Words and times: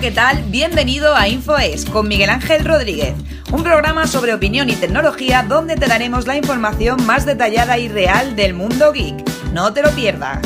¿qué 0.00 0.10
tal? 0.10 0.44
Bienvenido 0.44 1.14
a 1.14 1.28
InfoES 1.28 1.84
con 1.84 2.08
Miguel 2.08 2.30
Ángel 2.30 2.64
Rodríguez, 2.64 3.14
un 3.52 3.62
programa 3.62 4.06
sobre 4.06 4.32
opinión 4.32 4.70
y 4.70 4.74
tecnología 4.74 5.44
donde 5.46 5.76
te 5.76 5.88
daremos 5.88 6.26
la 6.26 6.36
información 6.36 7.04
más 7.04 7.26
detallada 7.26 7.76
y 7.76 7.88
real 7.88 8.34
del 8.34 8.54
mundo 8.54 8.92
geek. 8.92 9.22
No 9.52 9.74
te 9.74 9.82
lo 9.82 9.90
pierdas. 9.90 10.40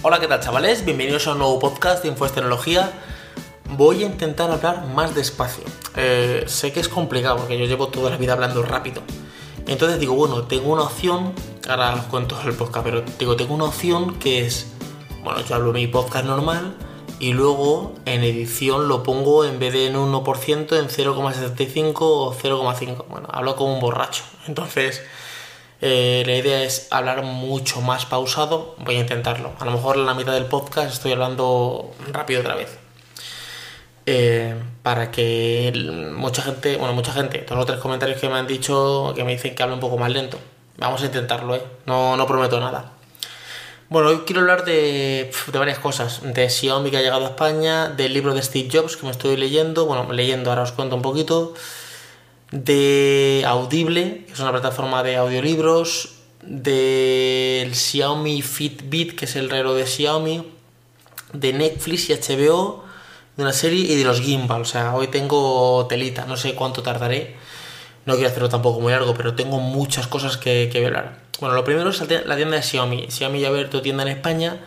Hola, 0.00 0.20
¿qué 0.20 0.26
tal 0.26 0.40
chavales? 0.40 0.86
Bienvenidos 0.86 1.26
a 1.26 1.32
un 1.32 1.40
nuevo 1.40 1.58
podcast 1.58 2.02
de 2.02 2.08
InfoES 2.08 2.32
Tecnología. 2.32 2.90
Voy 3.76 4.04
a 4.04 4.06
intentar 4.06 4.50
hablar 4.50 4.86
más 4.86 5.14
despacio. 5.14 5.64
Eh, 5.96 6.44
sé 6.46 6.72
que 6.72 6.80
es 6.80 6.88
complicado 6.88 7.36
porque 7.36 7.58
yo 7.58 7.66
llevo 7.66 7.88
toda 7.88 8.08
la 8.08 8.16
vida 8.16 8.32
hablando 8.32 8.62
rápido. 8.62 9.02
Entonces 9.66 10.00
digo, 10.00 10.14
bueno, 10.14 10.44
tengo 10.44 10.72
una 10.72 10.82
opción, 10.82 11.34
ahora 11.68 11.94
os 11.94 12.04
cuento 12.04 12.38
el 12.44 12.54
podcast, 12.54 12.84
pero 12.84 13.04
digo, 13.18 13.36
tengo 13.36 13.54
una 13.54 13.64
opción 13.64 14.18
que 14.18 14.46
es, 14.46 14.71
bueno, 15.22 15.40
yo 15.40 15.54
hablo 15.54 15.72
mi 15.72 15.86
podcast 15.86 16.24
normal 16.24 16.74
y 17.20 17.32
luego 17.32 17.94
en 18.04 18.24
edición 18.24 18.88
lo 18.88 19.02
pongo 19.02 19.44
en 19.44 19.58
vez 19.60 19.72
de 19.72 19.86
en 19.86 19.94
1% 19.94 20.78
en 20.78 20.88
0,75 20.88 21.96
o 22.00 22.34
0,5. 22.34 23.04
Bueno, 23.08 23.28
hablo 23.30 23.54
como 23.54 23.74
un 23.74 23.80
borracho. 23.80 24.24
Entonces, 24.48 25.02
eh, 25.80 26.24
la 26.26 26.34
idea 26.34 26.62
es 26.64 26.88
hablar 26.90 27.22
mucho 27.22 27.80
más 27.80 28.06
pausado. 28.06 28.74
Voy 28.78 28.96
a 28.96 29.00
intentarlo. 29.00 29.52
A 29.60 29.64
lo 29.64 29.70
mejor 29.70 29.96
en 29.96 30.06
la 30.06 30.14
mitad 30.14 30.32
del 30.32 30.46
podcast 30.46 30.92
estoy 30.92 31.12
hablando 31.12 31.92
rápido 32.10 32.40
otra 32.40 32.56
vez. 32.56 32.76
Eh, 34.06 34.60
para 34.82 35.12
que 35.12 35.72
mucha 36.12 36.42
gente, 36.42 36.76
bueno, 36.76 36.92
mucha 36.92 37.12
gente, 37.12 37.38
todos 37.38 37.58
los 37.58 37.66
tres 37.66 37.78
comentarios 37.78 38.20
que 38.20 38.28
me 38.28 38.34
han 38.34 38.48
dicho 38.48 39.12
que 39.14 39.22
me 39.22 39.30
dicen 39.30 39.54
que 39.54 39.62
hablo 39.62 39.76
un 39.76 39.80
poco 39.80 39.96
más 39.96 40.10
lento. 40.10 40.38
Vamos 40.78 41.02
a 41.02 41.06
intentarlo, 41.06 41.54
¿eh? 41.54 41.62
No, 41.86 42.16
no 42.16 42.26
prometo 42.26 42.58
nada. 42.58 42.94
Bueno, 43.92 44.08
hoy 44.08 44.20
quiero 44.24 44.40
hablar 44.40 44.64
de, 44.64 45.30
de, 45.52 45.58
varias 45.58 45.78
cosas. 45.78 46.22
De 46.24 46.48
Xiaomi 46.48 46.90
que 46.90 46.96
ha 46.96 47.02
llegado 47.02 47.26
a 47.26 47.28
España, 47.28 47.90
del 47.90 48.14
libro 48.14 48.32
de 48.32 48.40
Steve 48.40 48.70
Jobs 48.72 48.96
que 48.96 49.04
me 49.04 49.12
estoy 49.12 49.36
leyendo, 49.36 49.84
bueno, 49.84 50.10
leyendo, 50.10 50.48
ahora 50.48 50.62
os 50.62 50.72
cuento 50.72 50.96
un 50.96 51.02
poquito. 51.02 51.52
De 52.52 53.44
Audible, 53.46 54.24
que 54.26 54.32
es 54.32 54.40
una 54.40 54.50
plataforma 54.50 55.02
de 55.02 55.16
audiolibros. 55.16 56.14
Del 56.40 57.74
Xiaomi 57.74 58.40
Fitbit, 58.40 59.14
que 59.14 59.26
es 59.26 59.36
el 59.36 59.50
reloj 59.50 59.76
de 59.76 59.86
Xiaomi. 59.86 60.50
De 61.34 61.52
Netflix 61.52 62.08
y 62.08 62.14
HBO 62.14 62.84
de 63.36 63.42
una 63.42 63.52
serie 63.52 63.92
y 63.92 63.96
de 63.96 64.04
los 64.04 64.22
gimbal. 64.22 64.62
O 64.62 64.64
sea, 64.64 64.94
hoy 64.94 65.08
tengo 65.08 65.86
telita, 65.86 66.24
no 66.24 66.38
sé 66.38 66.54
cuánto 66.54 66.82
tardaré. 66.82 67.36
No 68.04 68.14
quiero 68.14 68.28
hacerlo 68.28 68.48
tampoco 68.48 68.80
muy 68.80 68.92
largo, 68.92 69.14
pero 69.14 69.34
tengo 69.34 69.60
muchas 69.60 70.06
cosas 70.06 70.36
que, 70.36 70.68
que 70.72 70.84
hablar. 70.84 71.20
Bueno, 71.40 71.54
lo 71.54 71.64
primero 71.64 71.90
es 71.90 72.00
la 72.00 72.36
tienda 72.36 72.56
de 72.56 72.62
Xiaomi. 72.62 73.10
Xiaomi 73.10 73.40
ya 73.40 73.48
abierto 73.48 73.82
tienda 73.82 74.02
en 74.02 74.10
España. 74.10 74.58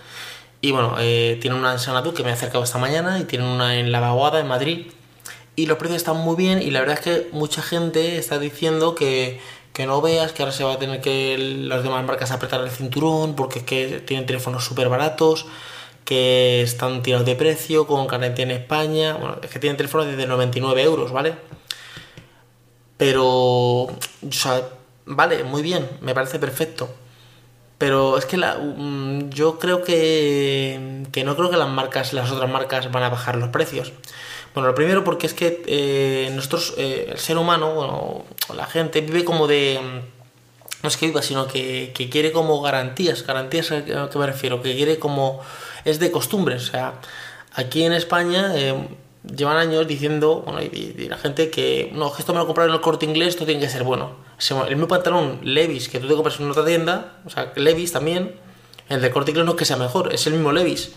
Y 0.61 0.71
bueno, 0.71 0.95
eh, 0.99 1.37
tiene 1.41 1.55
una 1.55 1.73
en 1.73 1.79
Sanadú 1.79 2.13
que 2.13 2.23
me 2.23 2.31
he 2.31 2.33
acercado 2.33 2.63
esta 2.63 2.77
mañana 2.77 3.19
y 3.19 3.25
tiene 3.25 3.45
una 3.45 3.77
en 3.77 3.91
La 3.91 3.99
Vaguada, 3.99 4.39
en 4.39 4.47
Madrid. 4.47 4.87
Y 5.55 5.67
los 5.67 5.77
precios 5.77 5.97
están 5.97 6.17
muy 6.17 6.35
bien 6.35 6.61
y 6.61 6.71
la 6.71 6.79
verdad 6.79 6.97
es 6.99 7.01
que 7.01 7.29
mucha 7.31 7.61
gente 7.61 8.17
está 8.17 8.39
diciendo 8.39 8.95
que, 8.95 9.39
que 9.73 9.85
no 9.85 10.01
veas, 10.01 10.33
que 10.33 10.43
ahora 10.43 10.51
se 10.51 10.63
va 10.63 10.73
a 10.73 10.79
tener 10.79 11.01
que 11.01 11.37
las 11.37 11.83
demás 11.83 12.03
marcas 12.03 12.31
apretar 12.31 12.61
el 12.61 12.69
cinturón 12.71 13.35
porque 13.35 13.59
es 13.59 13.65
que 13.65 13.99
tienen 13.99 14.25
teléfonos 14.25 14.65
súper 14.65 14.89
baratos 14.89 15.45
que 16.03 16.61
están 16.61 17.01
tirados 17.03 17.25
de 17.25 17.35
precio, 17.35 17.87
con 17.87 18.07
garantía 18.07 18.45
en 18.45 18.51
España. 18.51 19.13
Bueno, 19.13 19.37
es 19.41 19.49
que 19.49 19.59
tienen 19.59 19.77
teléfonos 19.77 20.07
desde 20.07 20.27
99 20.27 20.81
euros, 20.83 21.11
¿vale? 21.11 21.35
Pero, 22.97 23.25
o 23.25 23.97
sea, 24.31 24.61
vale, 25.05 25.43
muy 25.43 25.61
bien, 25.61 25.89
me 26.01 26.13
parece 26.13 26.39
perfecto. 26.39 26.89
Pero 27.77 28.17
es 28.17 28.25
que 28.25 28.37
la, 28.37 28.57
mm, 28.57 29.29
yo 29.31 29.59
creo 29.59 29.83
que, 29.83 31.03
que 31.11 31.23
no 31.23 31.35
creo 31.35 31.49
que 31.49 31.57
las 31.57 31.69
marcas, 31.69 32.13
las 32.13 32.31
otras 32.31 32.49
marcas 32.49 32.91
van 32.91 33.03
a 33.03 33.09
bajar 33.09 33.35
los 33.35 33.49
precios. 33.49 33.91
Bueno, 34.53 34.69
lo 34.69 34.75
primero 34.75 35.03
porque 35.03 35.27
es 35.27 35.33
que 35.33 35.61
eh, 35.67 36.31
nosotros, 36.33 36.73
eh, 36.77 37.07
el 37.11 37.17
ser 37.17 37.37
humano, 37.37 37.73
bueno, 37.75 38.25
la 38.55 38.65
gente 38.65 39.01
vive 39.01 39.25
como 39.25 39.47
de... 39.47 39.79
No 40.81 40.89
es 40.89 40.97
que 40.97 41.07
viva, 41.07 41.21
sino 41.21 41.47
que, 41.47 41.91
que 41.93 42.09
quiere 42.09 42.31
como 42.31 42.61
garantías. 42.61 43.25
Garantías 43.25 43.71
a 43.71 43.83
qué 43.83 44.19
me 44.19 44.25
refiero, 44.27 44.61
que 44.61 44.75
quiere 44.75 44.99
como 44.99 45.41
es 45.83 45.99
de 45.99 46.11
costumbre. 46.11 46.55
O 46.55 46.59
sea, 46.59 46.93
aquí 47.53 47.83
en 47.83 47.91
España 47.93 48.53
eh, 48.55 48.87
llevan 49.33 49.57
años 49.57 49.87
diciendo, 49.87 50.43
bueno, 50.45 50.61
y, 50.61 51.07
la 51.09 51.17
gente 51.17 51.49
que, 51.49 51.91
no, 51.93 52.11
esto 52.17 52.33
me 52.33 52.39
lo 52.39 52.45
compraron 52.45 52.71
en 52.71 52.75
el 52.75 52.81
corte 52.81 53.05
inglés, 53.05 53.29
esto 53.29 53.45
tiene 53.45 53.61
que 53.61 53.69
ser 53.69 53.83
bueno. 53.83 54.11
El 54.67 54.75
mismo 54.75 54.87
pantalón 54.87 55.39
Levis 55.43 55.89
que 55.89 55.99
tú 55.99 56.07
te 56.07 56.13
compras 56.13 56.39
en 56.39 56.49
otra 56.49 56.65
tienda, 56.65 57.13
o 57.25 57.29
sea, 57.29 57.53
Levis 57.55 57.91
también, 57.91 58.35
el 58.89 59.01
de 59.01 59.11
corte 59.11 59.31
inglés 59.31 59.45
no 59.45 59.51
es 59.53 59.57
que 59.57 59.65
sea 59.65 59.77
mejor, 59.77 60.13
es 60.13 60.27
el 60.27 60.33
mismo 60.33 60.51
Levis. 60.51 60.93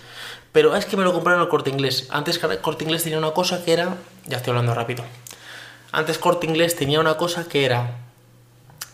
Pero 0.52 0.74
es 0.74 0.86
que 0.86 0.96
me 0.96 1.04
lo 1.04 1.12
compraron 1.12 1.40
en 1.40 1.44
el 1.44 1.50
corte 1.50 1.70
inglés. 1.70 2.08
Antes 2.10 2.38
corte 2.38 2.84
inglés 2.84 3.02
tenía 3.02 3.18
una 3.18 3.32
cosa 3.32 3.64
que 3.64 3.72
era, 3.72 3.96
ya 4.26 4.38
estoy 4.38 4.50
hablando 4.50 4.74
rápido. 4.74 5.04
Antes 5.92 6.18
corte 6.18 6.46
inglés 6.46 6.74
tenía 6.74 7.00
una 7.00 7.16
cosa 7.16 7.48
que 7.48 7.64
era 7.64 8.08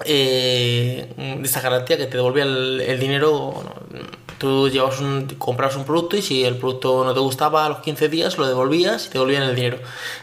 eh, 0.05 1.41
esa 1.43 1.61
garantía 1.61 1.97
que 1.97 2.06
te 2.06 2.17
devolvía 2.17 2.44
el, 2.44 2.99
dinero. 2.99 3.55
Tú 4.44 4.69
llevas 4.69 5.00
un, 5.00 5.27
comprabas 5.38 5.77
un 5.77 5.84
producto 5.84 6.16
y 6.16 6.22
si 6.22 6.44
el 6.44 6.56
producto 6.59 7.05
no 7.05 7.15
te 7.15 7.21
gustaba 7.21 7.65
a 7.65 7.69
los 7.69 7.78
15 7.78 8.09
días 8.09 8.37
lo 8.37 8.47
devolvías 8.47 9.06
y 9.06 9.09
te 9.09 9.15
devolvían 9.15 9.43
el 9.44 9.56
dinero. 9.56 9.78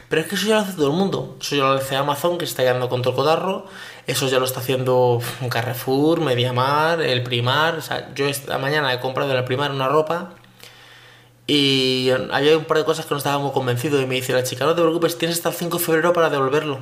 Pero 0.09 0.21
es 0.21 0.27
que 0.27 0.35
eso 0.35 0.47
ya 0.47 0.55
lo 0.55 0.61
hace 0.61 0.73
todo 0.73 0.87
el 0.87 0.93
mundo. 0.93 1.37
Eso 1.41 1.55
ya 1.55 1.63
lo 1.63 1.71
hace 1.71 1.95
Amazon 1.95 2.37
que 2.37 2.45
se 2.45 2.51
está 2.51 2.63
quedando 2.63 2.87
con 2.87 3.01
todo. 3.01 3.65
Eso 4.07 4.27
ya 4.27 4.39
lo 4.39 4.45
está 4.45 4.59
haciendo 4.59 5.19
Carrefour, 5.49 6.21
Mediamar, 6.21 7.01
el 7.01 7.23
Primar. 7.23 7.75
O 7.75 7.81
sea, 7.81 8.13
yo 8.13 8.27
esta 8.27 8.57
mañana 8.57 8.93
he 8.93 8.99
comprado 8.99 9.31
en 9.31 9.37
el 9.37 9.43
Primar 9.43 9.71
una 9.71 9.87
ropa 9.87 10.35
y 11.47 12.09
había 12.31 12.57
un 12.57 12.65
par 12.65 12.77
de 12.77 12.85
cosas 12.85 13.05
que 13.05 13.13
no 13.13 13.17
estaba 13.17 13.38
muy 13.39 13.51
convencido 13.51 14.01
y 14.01 14.05
me 14.05 14.15
dice 14.15 14.33
la 14.33 14.43
chica, 14.43 14.65
no 14.65 14.75
te 14.75 14.81
preocupes, 14.81 15.17
tienes 15.17 15.38
hasta 15.38 15.49
el 15.49 15.55
5 15.55 15.79
de 15.79 15.83
febrero 15.83 16.13
para 16.13 16.29
devolverlo. 16.29 16.79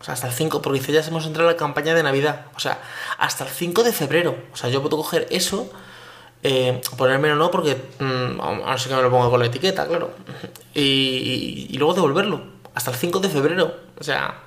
O 0.00 0.04
sea, 0.04 0.14
hasta 0.14 0.26
el 0.26 0.34
5, 0.34 0.60
porque 0.60 0.80
dice, 0.80 0.92
ya 0.92 1.00
hemos 1.00 1.24
entrado 1.24 1.48
en 1.48 1.56
la 1.56 1.58
campaña 1.58 1.94
de 1.94 2.02
Navidad. 2.02 2.46
O 2.54 2.60
sea, 2.60 2.78
hasta 3.18 3.44
el 3.44 3.50
5 3.50 3.82
de 3.82 3.92
febrero. 3.92 4.36
O 4.52 4.56
sea, 4.56 4.68
yo 4.68 4.82
puedo 4.82 4.98
coger 4.98 5.26
eso, 5.30 5.70
eh, 6.44 6.80
ponérmelo 6.96 7.34
no, 7.34 7.50
porque 7.50 7.76
mmm, 7.98 8.40
ahora 8.40 8.78
sí 8.78 8.88
que 8.88 8.94
me 8.94 9.02
lo 9.02 9.10
pongo 9.10 9.30
con 9.30 9.40
la 9.40 9.46
etiqueta, 9.46 9.86
claro. 9.86 10.10
Y, 10.76 11.68
y, 11.70 11.78
luego 11.78 11.94
devolverlo. 11.94 12.42
Hasta 12.74 12.90
el 12.90 12.96
5 12.96 13.20
de 13.20 13.28
febrero. 13.28 13.76
O 14.00 14.02
sea, 14.02 14.42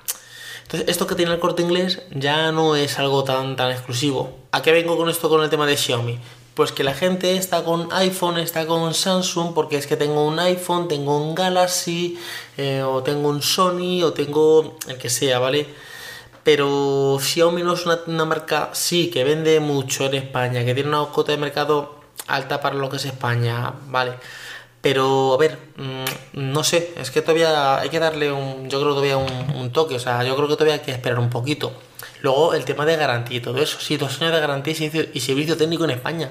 entonces 0.62 0.86
esto 0.90 1.06
que 1.06 1.14
tiene 1.14 1.32
el 1.32 1.40
corte 1.40 1.62
inglés 1.62 2.02
ya 2.10 2.52
no 2.52 2.76
es 2.76 2.98
algo 2.98 3.24
tan, 3.24 3.56
tan 3.56 3.70
exclusivo. 3.70 4.38
¿A 4.52 4.60
qué 4.60 4.70
vengo 4.72 4.98
con 4.98 5.08
esto 5.08 5.30
con 5.30 5.42
el 5.42 5.48
tema 5.48 5.66
de 5.66 5.78
Xiaomi? 5.78 6.18
pues 6.58 6.72
que 6.72 6.82
la 6.82 6.92
gente 6.92 7.36
está 7.36 7.62
con 7.62 7.92
iPhone, 7.92 8.36
está 8.36 8.66
con 8.66 8.92
Samsung, 8.92 9.54
porque 9.54 9.76
es 9.76 9.86
que 9.86 9.96
tengo 9.96 10.26
un 10.26 10.40
iPhone, 10.40 10.88
tengo 10.88 11.16
un 11.16 11.32
Galaxy, 11.36 12.18
eh, 12.56 12.82
o 12.82 13.00
tengo 13.04 13.28
un 13.28 13.42
Sony, 13.42 14.02
o 14.02 14.12
tengo 14.12 14.76
el 14.88 14.98
que 14.98 15.08
sea, 15.08 15.38
¿vale? 15.38 15.68
Pero 16.48 17.18
Xiaomi 17.20 17.62
no 17.62 17.74
es 17.74 17.84
una, 17.84 18.24
marca, 18.24 18.70
sí, 18.72 19.10
que 19.10 19.22
vende 19.22 19.60
mucho 19.60 20.06
en 20.06 20.14
España, 20.14 20.64
que 20.64 20.72
tiene 20.72 20.88
una 20.88 21.04
cota 21.10 21.32
de 21.32 21.36
mercado 21.36 22.00
alta 22.26 22.58
para 22.62 22.74
lo 22.74 22.88
que 22.88 22.96
es 22.96 23.04
España, 23.04 23.74
¿vale? 23.88 24.14
Pero, 24.80 25.34
a 25.34 25.36
ver, 25.36 25.58
mm, 25.76 26.04
no 26.32 26.64
sé, 26.64 26.94
es 26.96 27.10
que 27.10 27.20
todavía 27.20 27.78
hay 27.78 27.90
que 27.90 27.98
darle 27.98 28.32
un, 28.32 28.70
yo 28.70 28.80
creo 28.80 28.94
todavía 28.94 29.18
un, 29.18 29.70
toque, 29.72 29.96
o 29.96 29.98
sea, 29.98 30.24
yo 30.24 30.34
creo 30.36 30.48
que 30.48 30.54
todavía 30.54 30.76
hay 30.76 30.80
que 30.80 30.90
esperar 30.90 31.18
un 31.18 31.28
poquito. 31.28 31.70
Luego, 32.22 32.54
el 32.54 32.64
tema 32.64 32.86
de 32.86 32.96
garantía 32.96 33.36
y 33.36 33.40
todo 33.42 33.58
eso, 33.58 33.78
sí, 33.78 33.98
dos 33.98 34.18
años 34.22 34.32
de 34.32 34.40
garantía 34.40 34.72
y 35.12 35.20
servicio 35.20 35.54
técnico 35.58 35.84
en 35.84 35.90
España. 35.90 36.30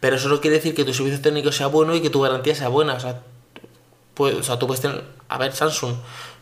Pero 0.00 0.16
eso 0.16 0.28
no 0.28 0.40
quiere 0.40 0.56
decir 0.56 0.74
que 0.74 0.84
tu 0.84 0.92
servicio 0.92 1.20
técnico 1.20 1.52
sea 1.52 1.68
bueno 1.68 1.94
y 1.94 2.00
que 2.00 2.10
tu 2.10 2.20
garantía 2.20 2.56
sea 2.56 2.66
buena. 2.66 2.94
O 2.94 3.00
sea, 3.00 3.20
pues, 4.14 4.34
o 4.34 4.42
sea 4.42 4.58
tú 4.58 4.66
puedes 4.66 4.82
tener. 4.82 5.04
A 5.28 5.38
ver, 5.38 5.52
Samsung, 5.52 5.94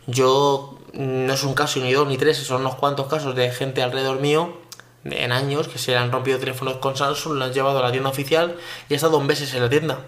yo 0.06 0.78
no 0.92 1.32
es 1.32 1.42
un 1.44 1.54
caso 1.54 1.80
ni 1.80 1.93
dos 1.93 2.06
ni 2.06 2.16
tres, 2.16 2.38
son 2.38 2.60
unos 2.60 2.75
cuantos 2.76 3.06
casos 3.06 3.34
de 3.34 3.50
gente 3.50 3.82
alrededor 3.82 4.20
mío 4.20 4.56
en 5.04 5.32
años 5.32 5.69
que 5.69 5.78
se 5.78 5.96
han 5.96 6.12
rompido 6.12 6.38
teléfonos 6.38 6.76
con 6.76 6.96
Samsung, 6.96 7.34
lo 7.34 7.44
han 7.44 7.52
llevado 7.52 7.78
a 7.78 7.82
la 7.82 7.90
tienda 7.90 8.10
oficial 8.10 8.56
y 8.88 8.94
ha 8.94 8.96
estado 8.96 9.19
dos 9.19 9.25
meses 9.25 9.52
en 9.54 9.62
la 9.62 9.69
tienda. 9.69 9.99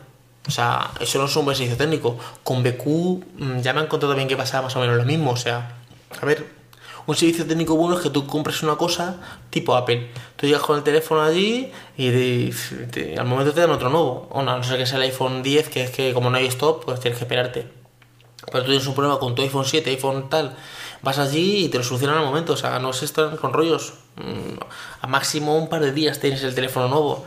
O 0.47 0.51
sea, 0.51 0.91
eso 1.01 1.19
no 1.19 1.25
es 1.25 1.37
un 1.37 1.45
buen 1.45 1.57
servicio 1.57 1.77
técnico. 1.77 2.19
Con 2.43 2.63
BQ 2.63 2.87
mm, 2.87 3.61
ya 3.61 3.73
me 3.73 3.81
han 3.81 3.87
contado 3.87 4.13
también 4.13 4.29
que 4.29 4.37
pasaba 4.37 4.65
más 4.65 4.77
o 4.77 4.81
menos 4.81 4.97
lo 4.97 5.05
mismo. 5.05 5.31
O 5.31 5.37
sea, 5.37 5.77
a 6.21 6.27
ver, 6.27 6.47
un 7.07 7.17
servicio 7.17 7.47
técnico 7.47 7.77
bueno 7.77 7.97
es 7.97 8.03
que 8.03 8.11
tú 8.11 8.27
compres 8.27 8.63
una 8.63 8.77
cosa 8.77 9.17
tipo 9.51 9.75
Apple. 9.75 10.11
Tú 10.37 10.47
llegas 10.47 10.63
con 10.63 10.77
el 10.77 10.83
teléfono 10.83 11.23
allí 11.23 11.73
y 11.97 12.51
al 13.19 13.27
momento 13.27 13.53
te 13.53 13.63
dan 13.63 13.71
otro 13.71 13.89
nuevo. 13.89 14.29
O 14.31 14.43
no, 14.43 14.59
no 14.59 14.63
sé 14.63 14.77
que 14.77 14.87
sea 14.87 14.99
el 14.99 15.05
iPhone 15.05 15.43
10, 15.43 15.69
que 15.71 15.85
es 15.85 15.91
que 15.91 16.13
como 16.13 16.29
no 16.31 16.37
hay 16.37 16.47
stop, 16.47 16.85
pues 16.85 17.01
tienes 17.01 17.19
que 17.19 17.25
esperarte. 17.25 17.84
Pero 18.51 18.65
tú 18.65 18.71
tienes 18.71 18.87
un 18.87 18.95
problema 18.95 19.19
con 19.19 19.35
tu 19.35 19.43
iPhone 19.43 19.65
7, 19.65 19.91
iPhone 19.91 20.29
tal, 20.29 20.57
vas 21.03 21.19
allí 21.19 21.65
y 21.65 21.69
te 21.69 21.79
lo 21.79 21.85
solucionan 21.85 22.19
al 22.19 22.25
momento. 22.25 22.55
O 22.55 22.57
sea, 22.57 22.79
no 22.79 22.93
se 22.93 23.05
están 23.05 23.37
con 23.37 23.53
rollos. 23.53 23.95
Mm, 24.17 24.59
a 25.01 25.07
máximo 25.07 25.57
un 25.57 25.69
par 25.69 25.81
de 25.81 25.93
días 25.93 26.21
tienes 26.21 26.43
el 26.43 26.55
teléfono 26.55 26.89
nuevo. 26.89 27.25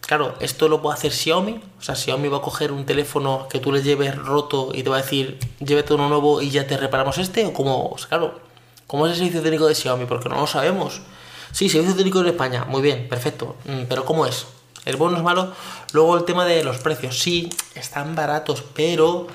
Claro, 0.00 0.34
esto 0.40 0.68
lo 0.68 0.80
puede 0.80 0.96
hacer 0.96 1.12
Xiaomi. 1.12 1.60
O 1.78 1.82
sea, 1.82 1.94
Xiaomi 1.94 2.28
va 2.28 2.38
a 2.38 2.42
coger 2.42 2.72
un 2.72 2.86
teléfono 2.86 3.46
que 3.50 3.58
tú 3.58 3.72
le 3.72 3.82
lleves 3.82 4.16
roto 4.16 4.70
y 4.72 4.82
te 4.82 4.90
va 4.90 4.96
a 4.96 5.02
decir, 5.02 5.38
llévate 5.60 5.94
uno 5.94 6.08
nuevo 6.08 6.40
y 6.40 6.50
ya 6.50 6.66
te 6.66 6.76
reparamos 6.76 7.18
este. 7.18 7.44
O 7.46 7.52
como, 7.52 7.94
claro, 8.08 8.48
¿Cómo 8.88 9.06
es 9.06 9.12
el 9.12 9.18
servicio 9.18 9.42
técnico 9.42 9.66
de 9.66 9.74
Xiaomi? 9.74 10.06
Porque 10.06 10.30
no 10.30 10.36
lo 10.36 10.46
sabemos. 10.46 11.02
Sí, 11.52 11.68
servicio 11.68 11.94
técnico 11.94 12.20
en 12.20 12.28
España, 12.28 12.64
muy 12.64 12.80
bien, 12.80 13.06
perfecto. 13.06 13.54
Mm, 13.66 13.82
pero 13.86 14.06
¿cómo 14.06 14.24
es? 14.24 14.46
Es 14.86 14.96
bueno, 14.96 15.18
es 15.18 15.22
malo. 15.22 15.52
Luego 15.92 16.16
el 16.16 16.24
tema 16.24 16.46
de 16.46 16.64
los 16.64 16.78
precios. 16.78 17.18
Sí, 17.18 17.50
están 17.74 18.14
baratos, 18.14 18.64
pero... 18.74 19.26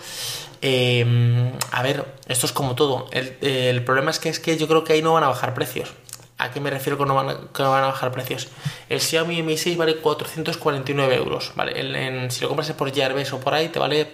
eh, 0.64 1.52
a 1.72 1.84
ver, 1.84 2.06
esto 2.28 2.46
es 2.48 2.52
como 2.54 2.74
todo. 2.74 3.08
El, 3.12 3.84
problema 3.84 4.10
es 4.12 4.18
que, 4.20 4.30
es 4.30 4.40
que 4.40 4.58
yo 4.58 4.68
creo 4.68 4.84
que 4.84 4.94
ahí 4.94 5.02
no 5.02 5.14
van 5.14 5.24
a 5.24 5.28
bajar 5.28 5.54
precios. 5.54 5.94
¿A 6.40 6.52
qué 6.52 6.60
me 6.60 6.70
refiero 6.72 6.98
con 6.98 7.08
no 7.08 7.16
van 7.16 7.50
que 7.54 7.62
no 7.64 7.70
van 7.72 7.84
a 7.84 7.88
bajar 7.88 8.12
precios? 8.12 8.48
El 8.90 9.00
Xiaomi 9.02 9.44
Mi 9.44 9.58
6 9.58 9.78
vale 9.78 9.98
449 9.98 11.16
euros. 11.16 11.52
¿vale? 11.56 11.80
El- 11.80 11.96
en- 11.96 12.32
si 12.32 12.42
lo 12.42 12.48
compras 12.48 12.72
por 12.72 12.92
Gearbest 12.94 13.34
o 13.34 13.40
por 13.40 13.54
ahí, 13.54 13.70
te 13.70 13.78
vale 13.80 14.12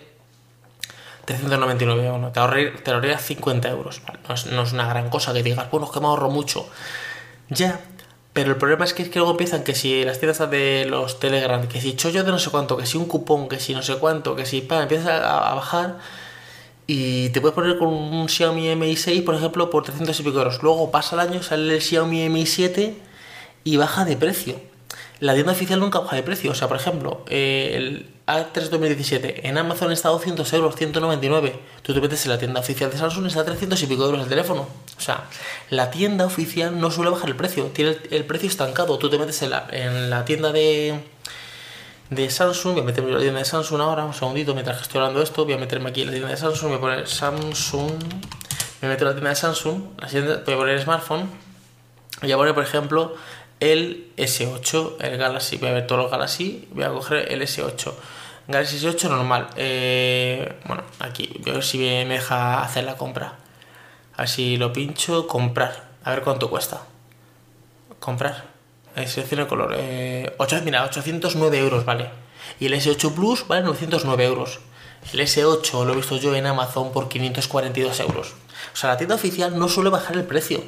399. 1.26 2.10
Bueno, 2.10 2.32
te, 2.32 2.40
ahorré- 2.40 2.82
te 2.84 2.92
ahorrarías 2.92 3.22
50 3.24 3.70
euros. 3.70 4.02
No, 4.28 4.34
es, 4.36 4.46
no 4.48 4.64
es 4.64 4.74
una 4.74 4.88
gran 4.88 5.10
cosa 5.10 5.34
que 5.34 5.44
digas, 5.44 5.70
bueno, 5.72 5.86
es 5.86 5.92
que 5.92 6.00
me 6.00 6.08
ahorro 6.08 6.30
mucho. 6.30 6.68
Ya, 7.50 7.80
pero 8.34 8.52
el 8.52 8.58
problema 8.58 8.86
es 8.86 8.94
que, 8.94 9.04
es 9.04 9.10
que 9.10 9.20
luego 9.20 9.32
empiezan 9.32 9.64
que 9.64 9.76
si 9.76 10.04
las 10.04 10.20
tiendas 10.20 10.50
de 10.50 10.86
los 10.90 11.20
Telegram, 11.20 11.68
que 11.68 11.82
si 11.82 11.96
chollo 11.96 12.24
de 12.24 12.32
no 12.32 12.40
sé 12.40 12.50
cuánto, 12.50 12.78
que 12.78 12.86
si 12.86 12.98
un 12.98 13.06
cupón, 13.06 13.48
que 13.50 13.60
si 13.60 13.74
no 13.74 13.82
sé 13.82 13.96
cuánto, 13.96 14.36
que 14.36 14.46
si 14.46 14.68
empiezas 14.70 15.22
a 15.24 15.54
bajar 15.56 15.98
y 16.92 17.30
te 17.30 17.40
puedes 17.40 17.54
poner 17.54 17.78
con 17.78 17.90
un 17.90 18.28
Xiaomi 18.28 18.76
Mi 18.76 18.96
6, 18.96 19.22
por 19.22 19.36
ejemplo, 19.36 19.70
por 19.70 19.84
300 19.84 20.20
y 20.20 20.24
pico 20.24 20.40
euros. 20.40 20.64
Luego 20.64 20.90
pasa 20.90 21.16
el 21.16 21.20
año, 21.20 21.44
sale 21.44 21.76
el 21.76 21.82
Xiaomi 21.84 22.30
Mi 22.30 22.48
7 22.48 22.96
y 23.64 23.78
baja 23.78 24.06
de 24.06 24.18
precio. 24.18 24.60
La 25.20 25.36
tienda 25.36 25.52
oficial 25.52 25.80
nunca 25.80 26.00
baja 26.00 26.16
de 26.16 26.24
precio. 26.24 26.50
O 26.50 26.56
sea, 26.56 26.68
por 26.68 26.78
ejemplo, 26.78 27.24
eh, 27.28 27.74
el 27.76 28.10
A3 28.26 28.70
2017 28.70 29.48
en 29.48 29.60
Amazon 29.60 29.92
está 29.92 30.08
a 30.08 30.14
200 30.14 30.52
euros, 30.54 30.76
199. 30.78 31.60
Tú 31.84 31.94
te 31.94 32.02
metes 32.02 32.26
en 32.26 32.32
la 32.32 32.40
tienda 32.40 32.60
oficial 32.60 32.90
de 32.90 32.98
Samsung 32.98 33.28
está 33.28 33.42
a 33.42 33.46
300 33.46 33.84
y 33.84 33.86
pico 33.86 34.06
euros 34.06 34.24
el 34.24 34.28
teléfono. 34.28 34.62
O 34.98 35.02
sea, 35.02 35.26
la 35.70 35.92
tienda 35.92 36.26
oficial 36.26 36.80
no 36.80 36.90
suele 36.90 37.12
bajar 37.12 37.30
el 37.30 37.36
precio, 37.36 37.66
tiene 37.66 37.92
el, 37.92 38.02
el 38.10 38.26
precio 38.26 38.50
estancado. 38.50 38.98
Tú 38.98 39.12
te 39.12 39.20
metes 39.20 39.40
en 39.44 39.52
la, 39.52 39.68
en 39.72 40.10
la 40.10 40.26
tienda 40.26 40.52
de, 40.52 41.00
de 42.10 42.30
Samsung, 42.30 42.74
voy 42.74 42.82
a 42.82 42.86
meterme 42.86 43.12
la 43.12 43.20
tienda 43.20 43.40
de 43.40 43.46
Samsung 43.46 43.82
ahora, 43.82 44.04
un 44.04 44.14
segundito, 44.14 44.54
mientras 44.54 44.82
estoy 44.82 45.00
hablando 45.00 45.22
esto, 45.22 45.46
voy 45.46 45.54
a 45.54 45.58
meterme 45.58 45.90
aquí 45.90 46.06
la 46.06 46.12
tienda 46.12 46.30
de 46.30 46.38
Samsung, 46.38 46.70
voy 46.70 46.78
a 46.78 46.82
poner 46.82 47.08
Samsung, 47.08 47.92
me 48.82 48.88
meto 48.88 49.04
en 49.04 49.10
la 49.10 49.14
tienda 49.14 49.30
de 49.30 49.36
Samsung, 49.36 49.82
la 50.00 50.10
siguiente, 50.10 50.42
voy 50.46 50.54
a 50.56 50.58
poner 50.58 50.82
smartphone, 50.82 51.30
voy 52.22 52.32
a 52.32 52.38
poner, 52.38 52.56
por 52.56 52.64
ejemplo, 52.64 53.16
el 53.60 54.12
S8, 54.18 54.96
el 55.02 55.18
Galaxy, 55.18 55.58
voy 55.58 55.70
a 55.70 55.74
ver 55.74 55.88
todos 55.88 56.02
los 56.02 56.12
Galaxy, 56.12 56.68
voy 56.72 56.84
a 56.84 56.90
coger 56.90 57.32
el 57.32 57.42
S8. 57.42 57.94
Galaxy 58.48 58.80
S8 58.80 59.10
normal, 59.10 59.48
eh, 59.56 60.56
bueno, 60.66 60.84
aquí, 61.00 61.30
voy 61.42 61.52
a 61.52 61.54
ver 61.56 61.64
si 61.64 61.78
me 61.78 62.06
deja 62.06 62.64
hacer 62.64 62.86
la 62.86 62.98
compra. 62.98 63.36
A 64.16 64.24
ver 64.24 64.30
si 64.30 64.58
lo 64.58 64.74
pincho, 64.74 65.28
comprar, 65.28 65.90
a 66.04 66.10
ver 66.10 66.24
cuánto 66.24 66.50
cuesta. 66.50 66.82
Comprar. 68.00 68.49
Eh, 68.96 69.08
selecciona 69.08 69.44
el 69.44 69.50
color. 69.50 69.76
Eh, 69.78 70.34
8, 70.38 70.62
mira, 70.64 70.84
809 70.84 71.58
euros, 71.60 71.86
vale. 71.86 72.10
Y 72.60 72.66
el 72.66 72.74
S8 72.74 73.14
Plus 73.14 73.48
vale 73.48 73.64
909 73.64 74.26
euros. 74.26 74.60
El 75.14 75.22
S8 75.22 75.86
lo 75.86 75.94
he 75.94 75.96
visto 75.96 76.18
yo 76.18 76.36
en 76.36 76.46
Amazon 76.46 76.92
por 76.92 77.08
542 77.08 78.00
euros. 78.02 78.34
O 78.74 78.76
sea, 78.76 78.90
la 78.90 78.98
tienda 78.98 79.16
oficial 79.16 79.58
no 79.58 79.70
suele 79.70 79.90
bajar 79.90 80.16
el 80.16 80.24
precio. 80.24 80.62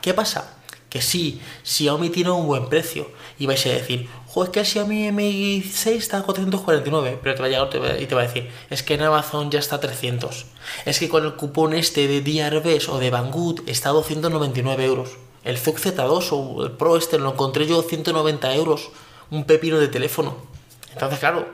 ¿Qué 0.00 0.14
pasa? 0.14 0.56
Que 0.88 1.00
sí, 1.00 1.40
Xiaomi 1.62 2.10
tiene 2.10 2.30
un 2.30 2.46
buen 2.46 2.68
precio. 2.68 3.10
Y 3.38 3.46
vais 3.46 3.64
a 3.66 3.70
decir, 3.70 4.08
jo, 4.26 4.44
es 4.44 4.50
que 4.50 4.60
el 4.60 4.66
Xiaomi 4.66 5.12
Mi 5.12 5.62
6 5.62 6.02
está 6.02 6.18
a 6.18 6.22
449. 6.22 7.18
Pero 7.22 7.34
te 7.34 7.40
va 7.40 7.46
a 7.46 7.50
llegar 7.50 8.00
y 8.00 8.06
te 8.06 8.14
va 8.14 8.22
a 8.22 8.26
decir, 8.26 8.50
es 8.70 8.82
que 8.82 8.94
en 8.94 9.02
Amazon 9.02 9.50
ya 9.50 9.58
está 9.58 9.76
a 9.76 9.80
300. 9.80 10.46
Es 10.84 10.98
que 10.98 11.08
con 11.08 11.24
el 11.24 11.34
cupón 11.34 11.72
este 11.74 12.08
de 12.08 12.20
Diarbes 12.20 12.88
o 12.88 12.98
de 12.98 13.10
Banggood 13.10 13.60
está 13.66 13.90
a 13.90 13.92
299 13.92 14.84
euros. 14.84 15.10
El 15.44 15.58
Zoom 15.58 15.76
Z2 15.76 16.28
o 16.32 16.64
el 16.64 16.72
Pro 16.72 16.96
este 16.96 17.18
lo 17.18 17.32
encontré 17.32 17.66
yo 17.66 17.80
a 17.80 17.82
190 17.82 18.54
euros. 18.54 18.90
Un 19.30 19.44
pepino 19.44 19.78
de 19.78 19.88
teléfono. 19.88 20.36
Entonces, 20.92 21.18
claro, 21.18 21.46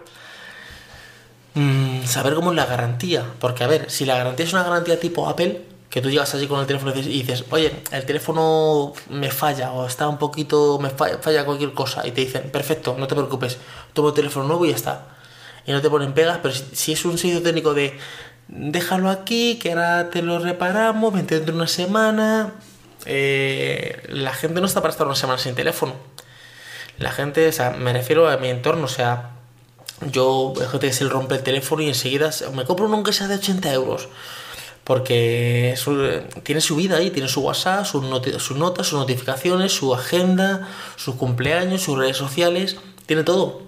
Mm, 1.55 2.05
saber 2.05 2.35
cómo 2.35 2.51
es 2.51 2.57
la 2.57 2.67
garantía. 2.67 3.25
Porque, 3.41 3.65
a 3.65 3.67
ver, 3.67 3.91
si 3.91 4.05
la 4.05 4.17
garantía 4.17 4.47
es 4.47 4.53
una 4.53 4.63
garantía 4.63 5.01
tipo 5.01 5.29
Apple, 5.29 5.63
que 5.91 6.01
tú 6.01 6.11
llegas 6.11 6.35
allí 6.35 6.47
con 6.47 6.61
el 6.61 6.67
teléfono 6.67 6.93
y 6.95 7.03
dices- 7.03 7.45
oye, 7.51 7.73
el 7.91 8.05
teléfono 8.05 8.93
me 9.09 9.31
falla 9.31 9.73
o 9.73 9.87
está 9.87 10.07
un 10.07 10.19
poquito, 10.19 10.79
me 10.79 10.91
falla, 10.91 11.19
falla 11.19 11.45
cualquier 11.45 11.73
cosa, 11.73 12.07
y 12.07 12.13
te 12.13 12.21
dicen, 12.21 12.51
perfecto, 12.53 12.95
no 12.99 13.07
te 13.07 13.15
preocupes, 13.15 13.57
toma 13.95 14.09
el 14.11 14.15
teléfono 14.15 14.47
nuevo 14.47 14.67
y 14.67 14.71
ya 14.71 14.77
está. 14.77 15.07
Y 15.67 15.73
no 15.73 15.81
te 15.81 15.89
ponen 15.91 16.13
pegas, 16.13 16.39
pero 16.43 16.55
si, 16.55 16.93
es 16.93 17.05
un 17.05 17.17
servicio 17.19 17.43
técnico 17.43 17.75
de, 17.75 17.99
déjalo 18.49 19.09
aquí, 19.11 19.59
que 19.59 19.71
ahora 19.71 20.11
te 20.11 20.23
lo 20.23 20.39
reparamos, 20.39 21.13
vente 21.13 21.35
dentro 21.37 21.55
de 21.55 21.59
una 21.61 21.69
semana, 21.69 22.53
eh, 23.09 24.03
la 24.09 24.33
gente 24.33 24.61
no 24.61 24.67
está 24.67 24.81
para 24.81 24.93
estar 24.93 25.07
una 25.07 25.17
semana 25.17 25.39
sin 25.39 25.55
teléfono. 25.55 25.95
La 26.99 27.11
gente, 27.11 27.49
o 27.49 27.53
sea, 27.53 27.71
me 27.71 27.93
refiero 27.93 28.29
a 28.29 28.37
mi 28.37 28.49
entorno, 28.49 28.85
o 28.85 28.89
sea, 28.89 29.31
yo, 30.11 30.53
gente 30.71 30.89
que 30.89 30.93
se 30.93 31.09
rompe 31.09 31.35
el 31.37 31.43
teléfono 31.43 31.83
y 31.83 31.89
enseguida 31.89 32.31
se- 32.33 32.49
me 32.51 32.65
compro 32.65 32.87
uno 32.87 33.03
que 33.03 33.13
sea 33.13 33.27
de 33.29 33.37
80 33.37 33.73
euros. 33.73 34.09
Porque 34.85 35.75
tiene 36.45 36.61
su 36.63 36.77
vida 36.77 36.97
ahí, 36.97 37.11
tiene 37.11 37.29
su 37.29 37.43
WhatsApp, 37.43 37.85
sus 37.85 38.03
notas, 38.05 38.43
sus 38.43 38.57
notificaciones, 38.99 39.73
su 39.73 39.95
agenda, 39.95 40.67
sus 40.97 41.15
cumpleaños, 41.17 41.83
sus 41.83 41.99
redes 41.99 42.17
sociales, 42.17 42.77
tiene 43.05 43.23
todo. 43.23 43.63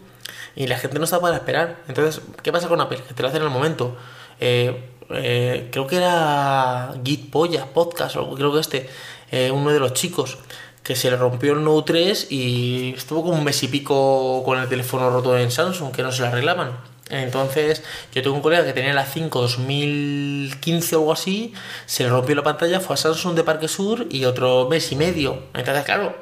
Y 0.57 0.67
la 0.67 0.79
gente 0.79 0.99
no 0.99 1.05
está 1.05 1.21
para 1.21 1.37
esperar. 1.37 1.77
Entonces, 1.89 2.23
¿qué 2.43 2.53
pasa 2.53 2.69
con 2.69 2.81
Apple? 2.81 3.03
Que 3.07 3.13
te 3.15 3.23
lo 3.23 3.29
hacen 3.29 3.43
en 3.43 3.49
el 3.49 3.53
momento. 3.53 3.97
Eh, 4.41 4.89
eh, 5.11 5.69
creo 5.71 5.87
que 5.87 5.97
era 5.97 6.95
Git 7.05 7.31
Polla, 7.31 7.67
podcast, 7.67 8.17
o 8.17 8.35
creo 8.35 8.53
que 8.55 8.61
este, 8.61 8.89
eh, 9.31 9.50
uno 9.50 9.71
de 9.71 9.81
los 9.81 9.94
chicos, 9.94 10.38
que 10.82 10.97
se 10.97 11.11
le 11.11 11.17
rompió 11.17 11.53
el 11.53 11.62
Note 11.62 11.93
3 11.93 12.29
y 12.31 12.94
estuvo 12.97 13.23
como 13.23 13.35
un 13.35 13.44
mes 13.44 13.62
y 13.62 13.69
pico 13.69 14.43
con 14.44 14.59
el 14.59 14.69
teléfono 14.69 15.11
roto 15.11 15.37
en 15.37 15.50
Samsung, 15.50 15.93
que 15.93 16.03
no 16.03 16.11
se 16.11 16.23
lo 16.23 16.29
arreglaban. 16.29 16.79
Entonces, 17.11 17.82
yo 18.15 18.23
tengo 18.23 18.37
un 18.37 18.43
colega 18.43 18.65
que 18.65 18.73
tenía 18.73 18.94
la 18.94 19.05
5 19.05 19.41
2015 19.41 20.97
o 20.97 20.99
algo 21.00 21.12
así, 21.12 21.53
se 21.87 22.05
le 22.05 22.09
rompió 22.09 22.37
la 22.37 22.43
pantalla, 22.43 22.81
fue 22.81 22.94
a 22.94 22.97
Samsung 22.97 23.35
de 23.35 23.44
Parque 23.44 23.69
Sur 23.69 24.06
y 24.11 24.25
otro 24.25 24.69
mes 24.69 24.91
y 24.93 24.97
medio. 24.97 25.43
Entonces, 25.55 25.85
claro, 25.85 26.15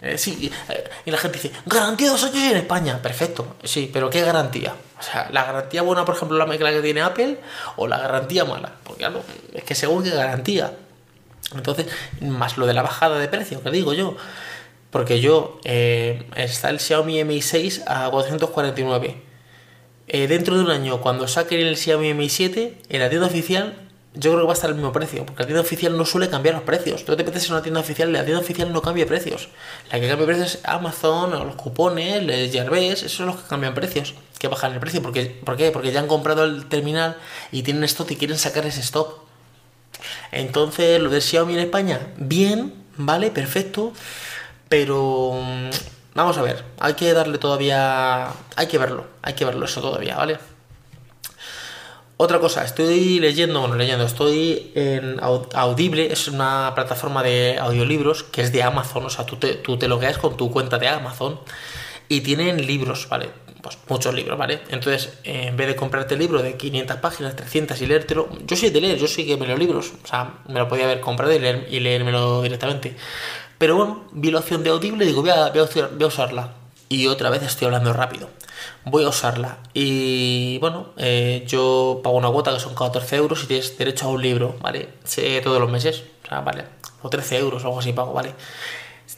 eh, 0.00 0.18
sí, 0.18 0.50
eh, 0.68 0.84
y 1.04 1.10
la 1.10 1.18
gente 1.18 1.38
dice, 1.38 1.52
garantía 1.64 2.10
dos 2.10 2.22
años 2.22 2.36
en 2.36 2.56
España. 2.58 3.00
Perfecto, 3.02 3.56
sí, 3.64 3.90
pero 3.92 4.08
¿qué 4.10 4.20
garantía? 4.20 4.74
O 4.98 5.02
sea, 5.02 5.28
la 5.32 5.44
garantía 5.44 5.82
buena, 5.82 6.04
por 6.04 6.14
ejemplo, 6.14 6.38
la, 6.38 6.46
la 6.46 6.70
que 6.70 6.82
tiene 6.82 7.02
Apple, 7.02 7.40
o 7.76 7.88
la 7.88 7.98
garantía 7.98 8.44
mala. 8.44 8.72
Porque 8.84 9.00
claro, 9.00 9.22
es 9.52 9.64
que 9.64 9.74
según 9.74 10.04
qué 10.04 10.10
garantía. 10.10 10.72
Entonces, 11.54 11.86
más 12.20 12.56
lo 12.56 12.66
de 12.66 12.74
la 12.74 12.82
bajada 12.82 13.18
de 13.18 13.28
precio, 13.28 13.62
que 13.62 13.70
digo 13.70 13.92
yo. 13.92 14.16
Porque 14.90 15.20
yo, 15.20 15.60
eh, 15.64 16.26
está 16.36 16.70
el 16.70 16.80
Xiaomi 16.80 17.22
Mi 17.24 17.42
6 17.42 17.82
a 17.86 18.08
449. 18.10 19.22
Eh, 20.08 20.28
dentro 20.28 20.56
de 20.56 20.64
un 20.64 20.70
año, 20.70 21.00
cuando 21.00 21.28
saquen 21.28 21.60
el 21.60 21.76
Xiaomi 21.76 22.14
Mi 22.14 22.28
7, 22.28 22.78
en 22.88 23.00
la 23.00 23.08
tienda 23.08 23.26
oficial, 23.26 23.86
yo 24.14 24.30
creo 24.30 24.42
que 24.42 24.46
va 24.46 24.52
a 24.52 24.54
estar 24.54 24.70
al 24.70 24.76
mismo 24.76 24.92
precio, 24.92 25.26
porque 25.26 25.42
la 25.42 25.46
tienda 25.46 25.60
oficial 25.60 25.96
no 25.96 26.06
suele 26.06 26.30
cambiar 26.30 26.54
los 26.54 26.64
precios. 26.64 27.04
Tú 27.04 27.14
te 27.16 27.24
metes 27.24 27.46
en 27.46 27.52
una 27.52 27.62
tienda 27.62 27.80
oficial 27.80 28.12
la 28.12 28.24
tienda 28.24 28.40
oficial 28.40 28.72
no 28.72 28.80
cambia 28.80 29.06
precios. 29.06 29.48
La 29.92 30.00
que 30.00 30.08
cambia 30.08 30.26
precios 30.26 30.54
es 30.54 30.60
Amazon, 30.64 31.34
o 31.34 31.44
los 31.44 31.56
cupones, 31.56 32.16
el 32.16 32.50
Gearbest, 32.50 33.02
esos 33.02 33.12
son 33.12 33.26
los 33.26 33.36
que 33.36 33.48
cambian 33.48 33.74
precios, 33.74 34.14
que 34.38 34.48
bajan 34.48 34.72
el 34.72 34.80
precio. 34.80 35.02
¿Por 35.02 35.12
qué? 35.12 35.70
Porque 35.70 35.92
ya 35.92 36.00
han 36.00 36.06
comprado 36.06 36.44
el 36.44 36.66
terminal 36.66 37.18
y 37.52 37.62
tienen 37.62 37.84
stock 37.84 38.10
y 38.10 38.16
quieren 38.16 38.38
sacar 38.38 38.64
ese 38.64 38.80
stock. 38.80 39.25
Entonces, 40.32 41.00
lo 41.00 41.10
del 41.10 41.22
Xiaomi 41.22 41.54
en 41.54 41.60
España, 41.60 42.00
bien, 42.16 42.74
vale, 42.96 43.30
perfecto, 43.30 43.92
pero 44.68 45.32
mm, 45.42 45.70
vamos 46.14 46.36
a 46.38 46.42
ver, 46.42 46.64
hay 46.78 46.94
que 46.94 47.12
darle 47.12 47.38
todavía, 47.38 48.28
hay 48.56 48.66
que 48.68 48.78
verlo, 48.78 49.06
hay 49.22 49.34
que 49.34 49.44
verlo 49.44 49.64
eso 49.64 49.80
todavía, 49.80 50.16
¿vale? 50.16 50.38
Otra 52.18 52.38
cosa, 52.40 52.64
estoy 52.64 53.20
leyendo, 53.20 53.60
bueno, 53.60 53.74
leyendo, 53.74 54.06
estoy 54.06 54.72
en 54.74 55.18
Aud- 55.20 55.48
Audible, 55.54 56.10
es 56.10 56.28
una 56.28 56.72
plataforma 56.74 57.22
de 57.22 57.58
audiolibros 57.60 58.22
que 58.22 58.40
es 58.40 58.52
de 58.52 58.62
Amazon, 58.62 59.04
o 59.04 59.10
sea, 59.10 59.26
tú 59.26 59.36
te, 59.36 59.54
tú 59.56 59.76
te 59.78 59.86
logueas 59.86 60.16
con 60.16 60.34
tu 60.34 60.50
cuenta 60.50 60.78
de 60.78 60.88
Amazon 60.88 61.38
y 62.08 62.22
tienen 62.22 62.66
libros, 62.66 63.06
¿vale? 63.10 63.28
Pues 63.74 63.98
muchos 63.98 64.14
libros, 64.14 64.38
¿vale? 64.38 64.60
Entonces, 64.68 65.18
en 65.24 65.56
vez 65.56 65.66
de 65.66 65.76
comprarte 65.76 66.14
el 66.14 66.20
libro 66.20 66.42
de 66.42 66.56
500 66.56 66.96
páginas, 66.98 67.34
300 67.34 67.80
y 67.80 67.86
leértelo, 67.86 68.28
yo 68.46 68.56
soy 68.56 68.70
de 68.70 68.80
leer, 68.80 68.98
yo 68.98 69.08
sí 69.08 69.26
que 69.26 69.36
me 69.36 69.46
leo 69.46 69.56
libros, 69.56 69.92
o 70.02 70.06
sea, 70.06 70.34
me 70.48 70.58
lo 70.58 70.68
podía 70.68 70.84
haber 70.84 71.00
comprado 71.00 71.32
y, 71.32 71.38
leer, 71.38 71.66
y 71.70 71.80
leérmelo 71.80 72.42
directamente. 72.42 72.96
Pero 73.58 73.76
bueno, 73.76 74.04
vi 74.12 74.30
la 74.30 74.40
opción 74.40 74.62
de 74.62 74.70
Audible 74.70 75.04
y 75.04 75.08
digo, 75.08 75.22
voy 75.22 75.30
a, 75.30 75.48
voy 75.50 75.60
a 75.60 75.86
voy 75.88 76.04
a 76.04 76.06
usarla. 76.06 76.52
Y 76.88 77.08
otra 77.08 77.30
vez 77.30 77.42
estoy 77.42 77.66
hablando 77.66 77.92
rápido. 77.92 78.28
Voy 78.84 79.04
a 79.04 79.08
usarla. 79.08 79.58
Y 79.74 80.58
bueno, 80.58 80.90
eh, 80.96 81.44
yo 81.46 82.00
pago 82.04 82.16
una 82.16 82.30
cuota 82.30 82.52
que 82.52 82.60
son 82.60 82.74
14 82.74 83.16
euros 83.16 83.42
y 83.42 83.46
tienes 83.46 83.76
derecho 83.76 84.06
a 84.06 84.10
un 84.10 84.22
libro, 84.22 84.56
¿vale? 84.60 84.90
Todos 85.42 85.60
los 85.60 85.70
meses, 85.70 86.04
o 86.24 86.28
sea, 86.28 86.40
¿vale? 86.40 86.64
O 87.02 87.10
13 87.10 87.38
euros 87.38 87.64
o 87.64 87.66
algo 87.66 87.80
así 87.80 87.92
pago, 87.92 88.12
¿vale? 88.12 88.34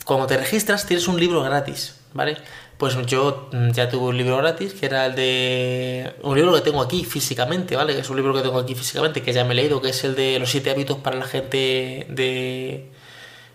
Cuando 0.05 0.26
te 0.26 0.38
registras 0.38 0.87
tienes 0.87 1.09
un 1.09 1.21
libro 1.21 1.43
gratis, 1.43 2.00
¿vale? 2.14 2.38
Pues 2.79 2.97
yo 3.07 3.49
mm, 3.53 3.71
ya 3.73 3.89
tuve 3.89 4.07
un 4.07 4.17
libro 4.17 4.37
gratis, 4.39 4.73
que 4.73 4.87
era 4.87 5.07
el 5.07 5.17
de... 5.17 6.15
Un 6.23 6.37
libro 6.37 6.55
que 6.55 6.61
tengo 6.61 6.81
aquí 6.81 7.05
físicamente, 7.05 7.75
¿vale? 7.75 7.93
Que 7.95 8.01
es 8.01 8.11
un 8.11 8.17
libro 8.17 8.33
que 8.33 8.41
tengo 8.41 8.59
aquí 8.59 8.77
físicamente, 8.77 9.21
que 9.21 9.33
ya 9.33 9.45
me 9.45 9.53
he 9.53 9.57
leído, 9.57 9.83
que 9.83 9.91
es 9.91 10.05
el 10.05 10.15
de 10.15 10.39
los 10.39 10.49
siete 10.49 10.71
hábitos 10.71 10.99
para 10.99 11.17
la 11.17 11.25
gente 11.27 12.07
de... 12.09 12.89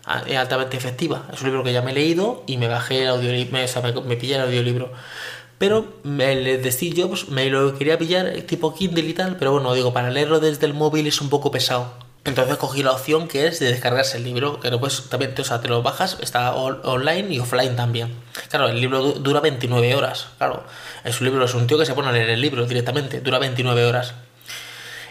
altamente 0.04 0.76
efectiva. 0.76 1.26
Es 1.32 1.40
un 1.40 1.46
libro 1.48 1.64
que 1.64 1.72
ya 1.72 1.80
me 1.80 1.92
he 1.92 1.94
leído 1.94 2.44
y 2.46 2.58
me 2.58 2.68
bajé 2.68 3.02
el 3.04 3.08
audiolibro, 3.08 3.52
me, 3.52 3.64
o 3.64 4.02
me, 4.02 4.16
pillé 4.16 4.34
el 4.34 4.42
audiolibro. 4.42 4.92
Pero 5.56 5.86
el 6.04 6.62
de 6.62 6.72
Steve 6.72 7.02
Jobs 7.02 7.28
me 7.30 7.48
lo 7.48 7.78
quería 7.78 7.96
pillar 7.98 8.30
tipo 8.42 8.74
Kindle 8.74 9.06
y 9.08 9.14
tal, 9.14 9.36
pero 9.38 9.52
bueno, 9.52 9.72
digo, 9.72 9.94
para 9.94 10.10
leerlo 10.10 10.38
desde 10.40 10.66
el 10.66 10.74
móvil 10.74 11.06
es 11.06 11.20
un 11.22 11.30
poco 11.30 11.50
pesado. 11.50 12.03
Entonces 12.24 12.56
cogí 12.56 12.82
la 12.82 12.92
opción 12.92 13.28
que 13.28 13.46
es 13.46 13.60
de 13.60 13.66
descargarse 13.66 14.16
el 14.16 14.24
libro, 14.24 14.58
que 14.58 14.70
pues 14.78 15.10
también, 15.10 15.34
o 15.38 15.44
sea, 15.44 15.60
te 15.60 15.68
lo 15.68 15.82
bajas, 15.82 16.16
está 16.22 16.54
online 16.54 17.34
y 17.34 17.38
offline 17.38 17.76
también. 17.76 18.14
Claro, 18.48 18.68
el 18.68 18.80
libro 18.80 19.12
dura 19.12 19.40
29 19.40 19.94
horas, 19.94 20.28
claro. 20.38 20.64
Es 21.04 21.20
un 21.20 21.26
libro, 21.26 21.44
es 21.44 21.54
un 21.54 21.66
tío 21.66 21.78
que 21.78 21.84
se 21.84 21.92
pone 21.92 22.08
a 22.08 22.12
leer 22.12 22.30
el 22.30 22.40
libro 22.40 22.64
directamente, 22.64 23.20
dura 23.20 23.38
29 23.38 23.84
horas. 23.84 24.14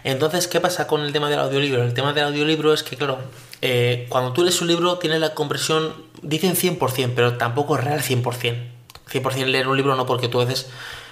Entonces, 0.03 0.47
¿qué 0.47 0.59
pasa 0.59 0.87
con 0.87 1.01
el 1.01 1.13
tema 1.13 1.29
del 1.29 1.39
audiolibro? 1.39 1.83
El 1.83 1.93
tema 1.93 2.13
del 2.13 2.25
audiolibro 2.25 2.73
es 2.73 2.81
que, 2.81 2.97
claro, 2.97 3.19
eh, 3.61 4.07
cuando 4.09 4.33
tú 4.33 4.43
lees 4.43 4.59
un 4.61 4.67
libro 4.67 4.97
tiene 4.97 5.19
la 5.19 5.35
compresión, 5.35 5.93
dicen 6.23 6.55
100%, 6.55 7.11
pero 7.15 7.37
tampoco 7.37 7.77
es 7.77 7.83
real 7.83 8.01
100%. 8.01 8.23
100% 9.11 9.45
leer 9.45 9.67
un 9.67 9.77
libro 9.77 9.95
no 9.95 10.07
porque 10.07 10.27
tú 10.27 10.41
a 10.41 10.45
veces 10.45 10.67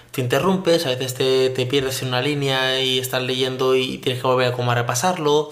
te 0.09 0.19
interrumpes, 0.19 0.87
a 0.87 0.89
veces 0.89 1.13
te, 1.13 1.51
te 1.51 1.65
pierdes 1.67 2.01
en 2.01 2.09
una 2.09 2.21
línea 2.21 2.81
y 2.81 2.97
estás 2.97 3.21
leyendo 3.21 3.75
y 3.75 3.99
tienes 3.99 4.21
que 4.21 4.27
volver 4.27 4.47
a 4.47 4.51
como 4.53 4.71
a 4.71 4.75
repasarlo 4.75 5.51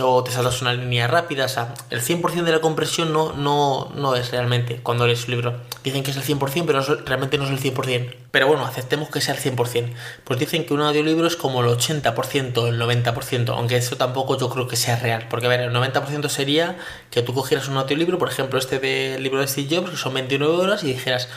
o 0.00 0.24
te 0.24 0.30
saltas 0.30 0.60
una 0.62 0.72
línea 0.72 1.06
rápida, 1.06 1.44
o 1.44 1.48
sea, 1.48 1.74
el 1.90 2.00
100% 2.00 2.42
de 2.42 2.52
la 2.52 2.60
compresión 2.60 3.12
no, 3.12 3.32
no, 3.32 3.90
no 3.94 4.16
es 4.16 4.30
realmente 4.30 4.80
cuando 4.82 5.06
lees 5.06 5.24
un 5.24 5.32
libro. 5.32 5.60
Dicen 5.82 6.02
que 6.02 6.10
es 6.10 6.16
el 6.16 6.22
100%, 6.22 6.64
pero 6.66 6.82
realmente 7.04 7.38
no 7.38 7.44
es 7.44 7.50
el 7.50 7.60
100%. 7.60 8.14
Pero 8.30 8.48
bueno, 8.48 8.64
aceptemos 8.64 9.08
que 9.08 9.20
sea 9.20 9.34
el 9.34 9.40
100%. 9.40 9.92
Pues 10.24 10.38
dicen 10.38 10.66
que 10.66 10.74
un 10.74 10.80
audiolibro 10.80 11.26
es 11.26 11.36
como 11.36 11.62
el 11.62 11.68
80%, 11.68 12.68
el 12.68 12.80
90%, 12.80 13.48
aunque 13.50 13.76
eso 13.76 13.96
tampoco 13.96 14.38
yo 14.38 14.48
creo 14.50 14.66
que 14.66 14.76
sea 14.76 14.96
real. 14.96 15.26
Porque 15.30 15.46
a 15.46 15.48
ver, 15.48 15.60
el 15.60 15.72
90% 15.72 16.28
sería 16.28 16.76
que 17.10 17.22
tú 17.22 17.32
cogieras 17.32 17.68
un 17.68 17.76
audiolibro, 17.76 18.18
por 18.18 18.28
ejemplo, 18.28 18.58
este 18.58 18.78
del 18.78 19.22
libro 19.22 19.40
de 19.40 19.48
Steve 19.48 19.76
Jobs, 19.76 19.90
que 19.90 19.96
son 19.96 20.14
29 20.14 20.54
horas, 20.54 20.84
y 20.84 20.88
dijeras, 20.88 21.28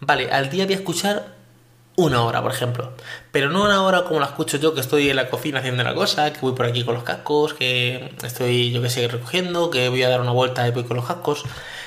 vale, 0.00 0.30
al 0.30 0.50
día 0.50 0.64
voy 0.64 0.74
a 0.74 0.76
escuchar 0.78 1.35
una 1.96 2.22
hora, 2.24 2.42
por 2.42 2.52
ejemplo. 2.52 2.92
Pero 3.32 3.50
no 3.50 3.64
una 3.64 3.82
hora 3.82 4.04
como 4.04 4.20
la 4.20 4.26
escucho 4.26 4.58
yo, 4.58 4.74
que 4.74 4.80
estoy 4.80 5.10
en 5.10 5.16
la 5.16 5.28
cocina 5.28 5.58
haciendo 5.58 5.82
una 5.82 5.94
cosa, 5.94 6.32
que 6.32 6.40
voy 6.40 6.52
por 6.52 6.66
aquí 6.66 6.84
con 6.84 6.94
los 6.94 7.04
cascos, 7.04 7.54
que 7.54 8.14
estoy, 8.22 8.72
yo 8.72 8.82
que 8.82 8.90
sé, 8.90 9.08
recogiendo, 9.08 9.70
que 9.70 9.88
voy 9.88 10.02
a 10.02 10.08
dar 10.08 10.20
una 10.20 10.32
vuelta 10.32 10.66
y 10.68 10.70
voy 10.70 10.84
con 10.84 10.96
los 10.96 11.06
cascos. 11.06 11.44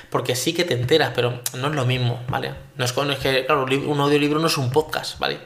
Porque 0.09 0.35
sí 0.35 0.53
que 0.53 0.65
te 0.65 0.73
enteras, 0.73 1.11
pero 1.15 1.39
no 1.55 1.67
es 1.67 1.75
lo 1.75 1.85
mismo, 1.85 2.19
¿vale? 2.27 2.53
No 2.75 2.85
es, 2.85 2.91
que, 3.19 3.45
claro, 3.45 3.65
un 3.65 3.99
audiolibro 3.99 4.39
no 4.39 4.47
es 4.47 4.57
un 4.57 4.71
podcast, 4.71 5.19
¿vale? 5.19 5.39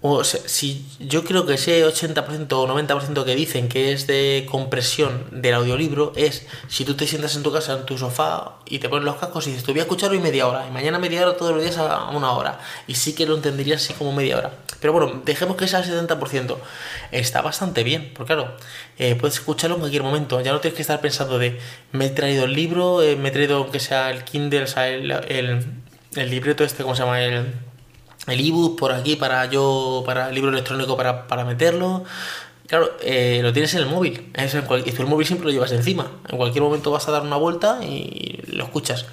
O 0.00 0.22
si 0.22 0.86
yo 1.00 1.24
creo 1.24 1.44
que 1.44 1.54
ese 1.54 1.84
80% 1.84 2.52
o 2.52 2.68
90% 2.68 3.24
que 3.24 3.34
dicen 3.34 3.68
que 3.68 3.92
es 3.92 4.06
de 4.06 4.46
compresión 4.48 5.26
del 5.32 5.54
audiolibro 5.54 6.12
es 6.14 6.46
si 6.68 6.84
tú 6.84 6.94
te 6.94 7.08
sientas 7.08 7.34
en 7.34 7.42
tu 7.42 7.52
casa, 7.52 7.72
en 7.72 7.84
tu 7.84 7.98
sofá 7.98 8.58
y 8.66 8.78
te 8.78 8.88
pones 8.88 9.04
los 9.04 9.16
cascos 9.16 9.48
y 9.48 9.50
dices, 9.50 9.64
te 9.64 9.72
voy 9.72 9.80
a 9.80 9.82
escuchar 9.82 10.12
hoy 10.12 10.20
media 10.20 10.46
hora 10.46 10.68
y 10.68 10.70
mañana 10.70 11.00
media 11.00 11.22
hora 11.22 11.36
todos 11.36 11.52
los 11.52 11.62
días 11.62 11.78
a 11.78 12.10
una 12.10 12.30
hora. 12.30 12.60
Y 12.86 12.94
sí 12.94 13.12
que 13.12 13.26
lo 13.26 13.34
entenderías 13.34 13.82
así 13.82 13.92
como 13.94 14.12
media 14.12 14.38
hora. 14.38 14.52
Pero 14.80 14.92
bueno, 14.92 15.20
dejemos 15.24 15.56
que 15.56 15.66
sea 15.66 15.80
el 15.80 16.08
70%. 16.08 16.56
Está 17.10 17.42
bastante 17.42 17.82
bien, 17.82 18.12
porque 18.14 18.34
claro, 18.34 18.56
eh, 18.98 19.16
puedes 19.16 19.34
escucharlo 19.34 19.76
en 19.76 19.80
cualquier 19.80 20.04
momento. 20.04 20.40
Ya 20.40 20.52
no 20.52 20.60
tienes 20.60 20.76
que 20.76 20.82
estar 20.82 21.00
pensando 21.00 21.40
de, 21.40 21.58
me 21.90 22.06
he 22.06 22.10
traído 22.10 22.44
el 22.44 22.52
libro, 22.52 23.02
eh, 23.02 23.16
me 23.16 23.30
he 23.30 23.32
traído 23.32 23.56
aunque 23.56 23.80
sea 23.80 24.12
el 24.12 24.22
Kindle, 24.22 24.62
o 24.62 24.66
sea, 24.68 24.88
el, 24.88 25.10
el, 25.10 25.66
el 26.14 26.30
libreto 26.30 26.62
este, 26.62 26.84
¿cómo 26.84 26.94
se 26.94 27.02
llama? 27.02 27.20
El 27.20 27.46
el 28.30 28.46
ebook 28.46 28.78
por 28.78 28.92
aquí 28.92 29.16
para 29.16 29.46
yo, 29.46 30.02
para 30.06 30.28
el 30.28 30.34
libro 30.34 30.50
electrónico 30.50 30.96
para, 30.96 31.26
para 31.26 31.44
meterlo. 31.44 32.04
Claro, 32.68 32.90
eh, 33.00 33.40
lo 33.42 33.52
tienes 33.52 33.72
en 33.74 33.80
el 33.80 33.86
móvil. 33.86 34.30
Es 34.34 34.54
en 34.54 34.64
el 34.68 35.06
móvil 35.06 35.26
siempre 35.26 35.46
lo 35.46 35.52
llevas 35.52 35.72
encima. 35.72 36.10
En 36.28 36.36
cualquier 36.36 36.62
momento 36.62 36.90
vas 36.90 37.08
a 37.08 37.12
dar 37.12 37.22
una 37.22 37.36
vuelta 37.36 37.78
y 37.82 38.42
lo 38.46 38.64
escuchas. 38.64 39.06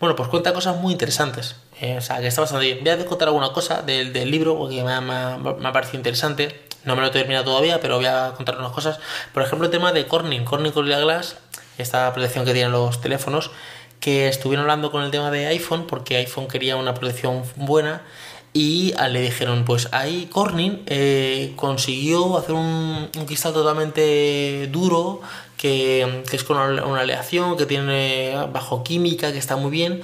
Bueno, 0.00 0.16
pues 0.16 0.28
cuenta 0.28 0.52
cosas 0.52 0.76
muy 0.76 0.92
interesantes. 0.92 1.56
Eh, 1.80 1.96
o 1.96 2.00
sea, 2.02 2.20
que 2.20 2.26
está 2.26 2.42
bastante 2.42 2.66
bien. 2.66 2.78
Voy 2.82 2.90
a 2.90 3.06
contar 3.06 3.28
alguna 3.28 3.52
cosa 3.52 3.80
del, 3.80 4.12
del 4.12 4.30
libro 4.30 4.56
porque 4.58 4.84
me, 4.84 5.00
me, 5.00 5.38
me, 5.38 5.68
ha 5.68 5.72
parecido 5.72 5.98
interesante. 5.98 6.60
No 6.84 6.94
me 6.94 7.00
lo 7.00 7.08
he 7.08 7.10
terminado 7.10 7.46
todavía, 7.46 7.80
pero 7.80 7.96
voy 7.96 8.06
a 8.06 8.34
contar 8.36 8.58
unas 8.58 8.72
cosas. 8.72 8.98
Por 9.32 9.42
ejemplo, 9.42 9.66
el 9.66 9.70
tema 9.70 9.92
de 9.92 10.06
Corning. 10.06 10.44
Corning 10.44 10.72
Gorilla 10.72 11.00
Glass, 11.00 11.36
esta 11.78 12.12
protección 12.12 12.44
que 12.44 12.52
tienen 12.52 12.72
los 12.72 13.00
teléfonos, 13.00 13.50
que 14.00 14.28
estuvieron 14.28 14.62
hablando 14.64 14.90
con 14.90 15.04
el 15.04 15.10
tema 15.10 15.30
de 15.30 15.46
iPhone 15.46 15.86
porque 15.86 16.16
iPhone 16.16 16.48
quería 16.48 16.76
una 16.76 16.92
protección 16.94 17.44
buena 17.56 18.02
y 18.52 18.92
le 19.10 19.20
dijeron, 19.20 19.64
pues 19.64 19.88
ahí 19.92 20.26
Corning 20.26 20.82
eh, 20.86 21.52
consiguió 21.56 22.36
hacer 22.36 22.54
un, 22.54 23.08
cristal 23.26 23.52
totalmente 23.52 24.68
duro, 24.72 25.20
que, 25.56 26.24
es 26.32 26.44
con 26.44 26.56
una, 26.56 27.00
aleación, 27.00 27.56
que 27.56 27.66
tiene 27.66 28.34
bajo 28.52 28.82
química, 28.82 29.30
que 29.32 29.38
está 29.38 29.56
muy 29.56 29.70
bien, 29.70 30.02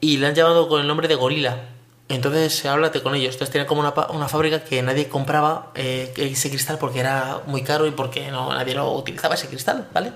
y 0.00 0.18
le 0.18 0.28
han 0.28 0.34
llamado 0.34 0.68
con 0.68 0.80
el 0.80 0.86
nombre 0.86 1.08
de 1.08 1.16
Gorila. 1.16 1.60
Entonces, 2.08 2.64
háblate 2.64 3.02
con 3.02 3.14
ellos. 3.14 3.34
Entonces, 3.34 3.50
tiene 3.52 3.66
como 3.66 3.80
una, 3.80 3.92
una 4.10 4.28
fábrica 4.28 4.64
que 4.64 4.80
nadie 4.82 5.08
compraba 5.08 5.72
eh, 5.74 6.12
ese 6.16 6.48
cristal 6.48 6.78
porque 6.78 7.00
era 7.00 7.42
muy 7.46 7.62
caro 7.62 7.86
y 7.86 7.90
porque 7.90 8.30
no, 8.30 8.52
nadie 8.54 8.74
lo 8.74 8.92
utilizaba 8.92 9.34
ese 9.34 9.48
cristal, 9.48 9.88
¿vale? 9.92 10.12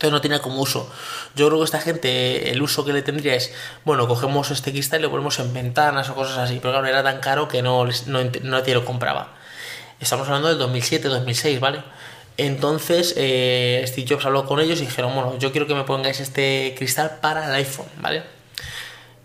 Entonces 0.00 0.12
no 0.12 0.22
tiene 0.22 0.40
como 0.40 0.62
uso. 0.62 0.90
Yo 1.36 1.48
creo 1.48 1.58
que 1.58 1.66
esta 1.66 1.78
gente, 1.78 2.50
el 2.52 2.62
uso 2.62 2.86
que 2.86 2.94
le 2.94 3.02
tendría 3.02 3.34
es, 3.34 3.52
bueno, 3.84 4.08
cogemos 4.08 4.50
este 4.50 4.72
cristal 4.72 5.00
y 5.00 5.02
lo 5.02 5.10
ponemos 5.10 5.38
en 5.40 5.52
ventanas 5.52 6.08
o 6.08 6.14
cosas 6.14 6.38
así. 6.38 6.58
Pero 6.58 6.72
claro, 6.72 6.86
era 6.86 7.02
tan 7.02 7.20
caro 7.20 7.48
que 7.48 7.60
no, 7.60 7.84
no, 8.06 8.20
nadie 8.42 8.72
lo 8.72 8.86
compraba. 8.86 9.34
Estamos 10.00 10.26
hablando 10.26 10.48
del 10.48 10.58
2007-2006, 10.58 11.60
¿vale? 11.60 11.82
Entonces 12.38 13.12
eh, 13.18 13.84
Steve 13.86 14.06
Jobs 14.08 14.24
habló 14.24 14.46
con 14.46 14.58
ellos 14.58 14.80
y 14.80 14.86
dijeron, 14.86 15.14
bueno, 15.14 15.36
yo 15.38 15.52
quiero 15.52 15.66
que 15.66 15.74
me 15.74 15.84
pongáis 15.84 16.18
este 16.20 16.74
cristal 16.78 17.18
para 17.20 17.44
el 17.44 17.54
iPhone, 17.56 17.88
¿vale? 18.00 18.22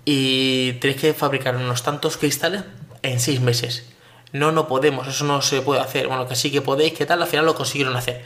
Y 0.03 0.73
tenéis 0.81 0.99
que 0.99 1.13
fabricar 1.13 1.55
unos 1.55 1.83
tantos 1.83 2.17
cristales 2.17 2.63
en 3.01 3.21
seis 3.21 3.39
meses. 3.39 3.85
No, 4.33 4.51
no 4.51 4.67
podemos, 4.67 5.07
eso 5.07 5.23
no 5.23 5.41
se 5.41 5.61
puede 5.61 5.79
hacer. 5.79 6.07
Bueno, 6.09 6.27
que 6.27 6.35
sí 6.35 6.51
que 6.51 6.61
podéis, 6.61 6.91
que 6.91 7.05
tal, 7.05 7.21
al 7.21 7.29
final 7.29 7.45
lo 7.45 7.55
consiguieron 7.55 7.95
hacer. 7.95 8.25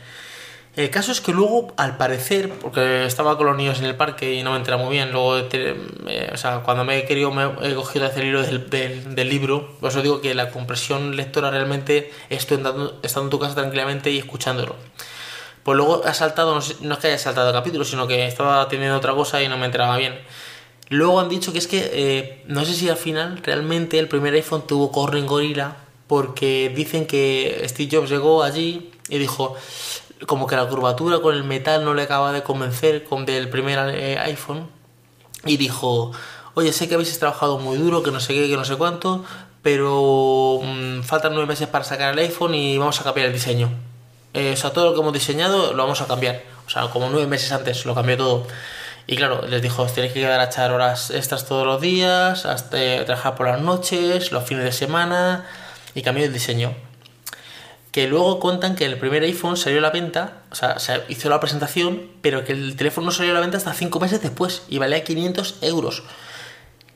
El 0.76 0.90
caso 0.92 1.12
es 1.12 1.20
que 1.20 1.34
luego, 1.34 1.74
al 1.78 1.98
parecer, 1.98 2.50
porque 2.62 3.06
estaba 3.06 3.38
con 3.38 3.48
los 3.48 3.58
niños 3.58 3.80
en 3.80 3.86
el 3.86 3.96
parque 3.96 4.36
y 4.36 4.44
no 4.44 4.52
me 4.52 4.58
entera 4.58 4.78
muy 4.78 4.92
bien, 4.92 5.12
luego, 5.12 5.30
o 5.32 6.38
sea, 6.38 6.62
cuando 6.64 6.86
me 6.86 7.00
he 7.00 7.06
querido, 7.06 7.32
me 7.32 7.46
he 7.68 7.74
cogido 7.74 8.06
hacer 8.06 8.24
el 8.24 8.30
hilo 8.30 8.44
del, 8.44 8.70
del, 9.16 9.30
libro, 9.30 9.76
por 9.80 9.90
eso 9.90 10.02
digo 10.02 10.22
que 10.22 10.34
la 10.36 10.52
compresión 10.52 11.16
lectora 11.16 11.50
realmente 11.50 12.12
estoy 12.30 12.58
estando, 12.58 13.00
estando 13.02 13.26
en 13.26 13.30
tu 13.32 13.40
casa 13.40 13.56
tranquilamente 13.56 14.12
y 14.12 14.20
escuchándolo. 14.20 14.76
Pues 15.64 15.76
luego 15.76 16.02
ha 16.06 16.14
saltado, 16.14 16.60
no, 16.82 16.94
es 16.94 17.00
que 17.00 17.08
haya 17.08 17.18
saltado 17.18 17.50
el 17.50 17.54
capítulo, 17.54 17.84
sino 17.84 18.08
que 18.08 18.26
estaba 18.26 18.68
teniendo 18.70 18.96
otra 18.96 19.14
cosa 19.14 19.42
y 19.44 19.48
no 19.48 19.58
me 19.58 19.66
enteraba 19.66 19.98
bien. 19.98 20.18
Luego 20.90 21.20
han 21.20 21.30
dicho 21.30 21.52
que 21.52 21.60
es 21.60 21.68
que, 21.68 21.90
eh, 21.94 22.44
no 22.48 22.64
sé 22.66 22.74
si 22.74 22.90
al 22.90 22.98
final 22.98 23.40
realmente 23.44 24.00
el 24.00 24.08
primer 24.08 24.34
iPhone 24.34 24.66
tuvo 24.66 24.92
Corning 24.92 25.26
Gorilla, 25.26 25.76
porque 26.08 26.72
dicen 26.76 27.06
que 27.06 27.64
Steve 27.68 27.98
Jobs 27.98 28.10
llegó 28.10 28.42
allí 28.42 28.92
y 29.10 29.20
dijo, 29.20 29.56
como 30.28 30.48
que 30.48 30.56
la 30.56 30.68
curvatura 30.68 31.20
con 31.20 31.36
el 31.36 31.44
metal 31.44 31.86
no 31.86 31.94
le 31.94 32.04
acaba 32.04 32.32
de 32.32 32.44
convencer 32.44 33.04
con 33.04 33.26
del 33.26 33.50
primer 33.50 33.78
eh, 33.96 34.18
iPhone 34.20 34.68
y 35.46 35.58
dijo, 35.58 36.12
oye, 36.54 36.74
sé 36.74 36.88
que 36.88 36.96
habéis 36.96 37.18
trabajado 37.20 37.60
muy 37.60 37.78
duro, 37.78 38.04
que 38.04 38.12
no 38.12 38.20
sé 38.20 38.34
qué, 38.34 38.50
que 38.50 38.58
no 38.58 38.66
sé 38.66 38.76
cuánto, 38.76 39.24
pero 39.62 40.60
mmm, 40.62 41.02
faltan 41.02 41.34
nueve 41.34 41.48
meses 41.48 41.68
para 41.68 41.84
sacar 41.84 42.14
el 42.14 42.20
iPhone 42.20 42.54
y 42.56 42.78
vamos 42.78 43.00
a 43.00 43.04
cambiar 43.04 43.28
el 43.28 43.34
diseño. 43.34 43.70
Eh, 44.34 44.54
o 44.54 44.58
sea, 44.58 44.72
todo 44.72 44.86
lo 44.86 44.94
que 44.94 45.00
hemos 45.00 45.14
diseñado 45.14 45.74
lo 45.74 45.84
vamos 45.84 46.02
a 46.02 46.08
cambiar. 46.08 46.44
O 46.68 46.70
sea, 46.70 46.88
como 46.90 47.10
nueve 47.10 47.28
meses 47.28 47.52
antes 47.52 47.86
lo 47.86 47.96
cambió 47.96 48.18
todo. 48.18 48.48
Y 49.08 49.16
claro, 49.16 49.42
les 49.48 49.62
dijo, 49.62 49.82
os 49.82 49.94
tenéis 49.94 50.14
que 50.14 50.20
quedar 50.20 50.40
a 50.40 50.46
echar 50.46 50.72
horas 50.72 51.10
extras 51.10 51.46
todos 51.46 51.66
los 51.66 51.82
días, 51.82 52.46
hasta 52.46 53.06
trabajar 53.06 53.36
por 53.36 53.48
las 53.48 53.60
noches, 53.60 54.32
los 54.32 54.44
fines 54.44 54.66
de 54.66 54.72
semana, 54.72 55.46
y 55.96 56.04
cambió 56.04 56.26
el 56.26 56.34
diseño 56.34 56.89
que 57.92 58.08
luego 58.08 58.40
cuentan 58.40 58.76
que 58.76 58.86
el 58.86 58.98
primer 58.98 59.24
iPhone 59.24 59.58
salió 59.58 59.80
a 59.80 59.82
la 59.82 59.90
venta, 59.90 60.44
o 60.52 60.56
sea, 60.56 60.80
se 60.80 61.02
hizo 61.10 61.30
la 61.30 61.40
presentación, 61.40 62.10
pero 62.22 62.44
que 62.44 62.52
el 62.52 62.76
teléfono 62.76 63.06
no 63.06 63.12
salió 63.12 63.32
a 63.32 63.36
la 63.36 63.42
venta 63.42 63.58
hasta 63.58 63.74
5 63.74 64.00
meses 64.00 64.22
después 64.22 64.64
y 64.70 64.78
valía 64.78 65.04
500 65.04 65.58
euros. 65.62 66.04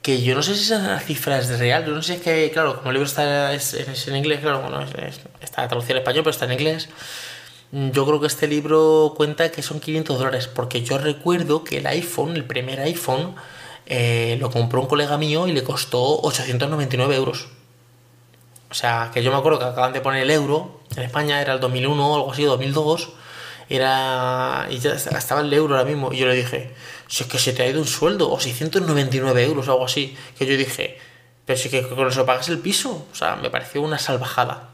Que 0.02 0.22
yo 0.22 0.34
no 0.34 0.42
sé 0.42 0.54
si 0.54 0.64
esa 0.64 1.00
cifra 1.00 1.38
es 1.38 1.58
real, 1.58 1.86
yo 1.86 1.92
no 1.92 2.02
sé 2.02 2.12
si 2.12 2.18
es 2.18 2.22
que, 2.22 2.50
claro, 2.52 2.76
como 2.76 2.90
el 2.90 2.94
libro 2.94 3.06
está 3.06 3.52
es, 3.54 3.74
en 4.06 4.16
inglés, 4.16 4.40
claro, 4.40 4.60
bueno, 4.60 4.84
está 5.40 5.66
traducido 5.66 5.94
al 5.94 6.02
español, 6.02 6.22
pero 6.22 6.30
está 6.30 6.44
en 6.44 6.52
inglés. 6.52 6.88
Yo 7.72 8.06
creo 8.06 8.20
que 8.20 8.28
este 8.28 8.46
libro 8.46 9.14
cuenta 9.16 9.50
que 9.50 9.62
son 9.62 9.80
500 9.80 10.18
dólares, 10.18 10.46
porque 10.46 10.82
yo 10.82 10.98
recuerdo 10.98 11.64
que 11.64 11.78
el 11.78 11.86
iPhone, 11.88 12.36
el 12.36 12.44
primer 12.44 12.78
iPhone, 12.80 13.34
eh, 13.86 14.36
lo 14.40 14.50
compró 14.50 14.80
un 14.80 14.86
colega 14.86 15.18
mío 15.18 15.48
y 15.48 15.52
le 15.52 15.64
costó 15.64 16.20
899 16.20 17.16
euros. 17.16 17.48
O 18.74 18.76
sea, 18.76 19.12
que 19.14 19.22
yo 19.22 19.30
me 19.30 19.36
acuerdo 19.36 19.60
que 19.60 19.66
acaban 19.66 19.92
de 19.92 20.00
poner 20.00 20.24
el 20.24 20.32
euro 20.32 20.80
en 20.96 21.04
España, 21.04 21.40
era 21.40 21.52
el 21.52 21.60
2001 21.60 22.10
o 22.10 22.16
algo 22.16 22.32
así, 22.32 22.42
2002. 22.42 23.10
Era. 23.68 24.66
Y 24.68 24.80
ya 24.80 24.94
estaba 24.94 25.42
el 25.42 25.52
euro 25.52 25.76
ahora 25.76 25.88
mismo. 25.88 26.12
Y 26.12 26.16
yo 26.16 26.26
le 26.26 26.34
dije, 26.34 26.74
si 27.06 27.22
es 27.22 27.30
que 27.30 27.38
se 27.38 27.52
te 27.52 27.62
ha 27.62 27.68
ido 27.68 27.80
un 27.80 27.86
sueldo, 27.86 28.32
o 28.32 28.40
699 28.40 29.44
euros 29.44 29.68
o 29.68 29.70
algo 29.70 29.84
así. 29.84 30.18
Que 30.36 30.44
yo 30.44 30.56
dije, 30.56 30.98
pero 31.44 31.56
si 31.56 31.68
es 31.68 31.70
que 31.70 31.88
con 31.88 32.08
eso 32.08 32.26
pagas 32.26 32.48
el 32.48 32.58
piso. 32.58 33.06
O 33.12 33.14
sea, 33.14 33.36
me 33.36 33.48
pareció 33.48 33.80
una 33.80 33.96
salvajada. 33.96 34.70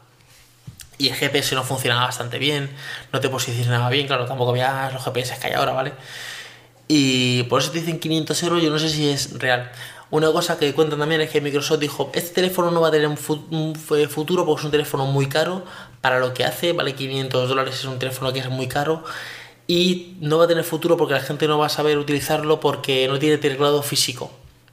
Y 0.97 1.09
el 1.09 1.13
GPS 1.13 1.53
no 1.53 1.63
funcionaba 1.63 2.05
bastante 2.05 2.39
bien, 2.39 2.71
no 3.13 3.19
te 3.19 3.29
posicionaba 3.29 3.87
bien, 3.91 4.07
claro, 4.07 4.25
tampoco 4.25 4.49
había 4.49 4.89
los 4.91 5.03
GPS 5.03 5.37
que 5.39 5.47
hay 5.47 5.53
ahora, 5.53 5.73
¿vale? 5.73 5.93
Y 6.87 7.43
por 7.43 7.61
eso 7.61 7.69
te 7.69 7.79
dicen 7.79 7.99
500 7.99 8.43
euros, 8.43 8.63
yo 8.63 8.71
no 8.71 8.79
sé 8.79 8.89
si 8.89 9.09
es 9.09 9.37
real. 9.37 9.71
Una 10.11 10.29
cosa 10.33 10.59
que 10.59 10.73
cuentan 10.73 10.99
también 10.99 11.21
es 11.21 11.29
que 11.29 11.39
Microsoft 11.39 11.79
dijo, 11.79 12.11
este 12.13 12.35
teléfono 12.35 12.69
no 12.69 12.81
va 12.81 12.89
a 12.89 12.91
tener 12.91 13.07
un, 13.07 13.15
futuro 13.15 14.45
porque 14.45 14.59
es 14.59 14.65
un 14.65 14.71
teléfono 14.71 15.05
muy 15.05 15.27
caro, 15.27 15.63
para 16.01 16.19
lo 16.19 16.33
que 16.33 16.43
hace 16.43 16.73
vale 16.73 16.93
500 16.95 17.47
dólares, 17.47 17.75
es 17.75 17.85
un 17.85 17.97
teléfono 17.97 18.33
que 18.33 18.39
es 18.39 18.49
muy 18.49 18.67
caro 18.67 19.05
y 19.67 20.17
no 20.19 20.37
va 20.37 20.45
a 20.45 20.47
tener 20.49 20.65
futuro 20.65 20.97
porque 20.97 21.13
la 21.13 21.21
gente 21.21 21.47
no 21.47 21.57
va 21.57 21.67
a 21.67 21.69
saber 21.69 21.97
utilizarlo 21.97 22.59
porque 22.59 23.07
no 23.07 23.19
tiene 23.19 23.37
teclado 23.37 23.81
físico. 23.83 24.31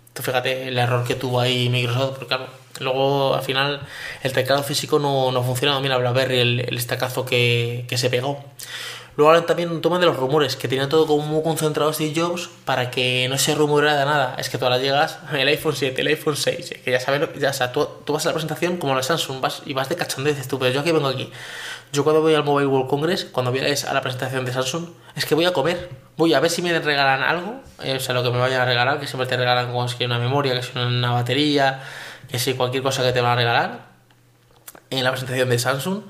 Entonces 0.09 0.27
fíjate 0.27 0.69
el 0.69 0.77
error 0.77 1.07
que 1.07 1.15
tuvo 1.15 1.39
ahí 1.39 1.69
Microsoft, 1.69 2.19
porque 2.19 2.37
luego 2.81 3.37
al 3.37 3.43
final 3.43 3.81
el 4.25 4.33
teclado 4.33 4.65
físico 4.65 4.99
no, 4.99 5.31
no 5.31 5.45
funcionaba. 5.45 5.81
Mira, 5.81 5.99
BlackBerry, 5.99 6.41
el, 6.41 6.61
el 6.61 6.77
estacazo 6.77 7.25
que, 7.25 7.85
que 7.89 7.97
se 7.97 8.11
pegó. 8.11 8.43
Luego 9.19 9.31
hablan 9.31 9.47
también 9.47 9.81
toma 9.81 9.99
de 9.99 10.07
los 10.07 10.17
rumores, 10.17 10.55
que 10.55 10.69
tenía 10.69 10.89
todo 10.89 11.05
como 11.05 11.27
muy 11.27 11.43
concentrado 11.43 11.93
Steve 11.93 12.13
Jobs 12.15 12.51
para 12.65 12.89
que 12.93 13.27
no 13.29 13.37
se 13.37 13.53
rumoreara 13.53 13.99
de 13.99 14.05
nada. 14.05 14.37
Es 14.39 14.49
que 14.49 14.59
tú 14.59 14.65
ahora 14.65 14.79
llegas 14.79 15.19
el 15.33 15.49
iPhone 15.49 15.75
7, 15.75 16.01
el 16.01 16.07
iPhone 16.07 16.37
6, 16.37 16.75
que 16.85 16.91
ya 16.93 17.01
sabes, 17.01 17.29
ya, 17.37 17.51
o 17.51 17.53
sea, 17.53 17.73
tú, 17.73 17.89
vas 18.07 18.25
a 18.27 18.29
la 18.29 18.35
presentación 18.35 18.77
como 18.77 18.95
la 18.95 19.03
Samsung 19.03 19.41
vas, 19.41 19.63
y 19.67 19.73
vas 19.73 19.89
de 19.89 19.97
cachondeo 19.97 20.31
y 20.31 20.37
dices 20.37 20.47
tú, 20.47 20.61
pero 20.61 20.73
yo 20.73 20.83
aquí 20.83 20.93
vengo 20.93 21.09
aquí. 21.09 21.33
Yo 21.93 22.05
cuando 22.05 22.23
voy 22.23 22.37
al 22.37 22.45
Mobile 22.45 22.69
World 22.69 22.89
Congress, 22.89 23.25
cuando 23.25 23.51
vienes 23.51 23.87
a 23.87 23.93
la 23.93 24.03
presentación 24.03 24.45
de 24.45 24.53
Samsung, 24.53 24.91
es 25.17 25.27
que 25.27 25.35
voy 25.35 25.47
a 25.47 25.53
comer. 25.53 25.89
Voy 26.17 26.33
a 26.35 26.39
ver 26.39 26.53
si 26.53 26.63
me 26.63 26.79
regalan 26.79 27.25
algo, 27.25 27.61
eh, 27.83 27.97
o 27.97 28.01
sea, 28.01 28.15
lo 28.15 28.23
que 28.23 28.31
me 28.31 28.39
vayan 28.39 28.61
a 28.61 28.67
regalar, 28.67 29.01
que 29.01 29.09
siempre 29.09 29.27
te 29.27 29.37
regalan 29.37 29.73
como 29.73 29.85
que 29.89 30.07
una 30.07 30.21
memoria, 30.21 30.53
que 30.53 30.61
es 30.61 30.73
una 30.77 31.11
batería, 31.11 31.81
que 32.31 32.39
si 32.39 32.55
cualquier 32.55 32.85
cosa 32.85 33.03
que 33.03 33.11
te 33.11 33.21
van 33.21 33.33
a 33.33 33.35
regalar 33.35 33.81
en 34.91 35.03
la 35.03 35.11
presentación 35.11 35.49
de 35.49 35.59
Samsung 35.59 36.03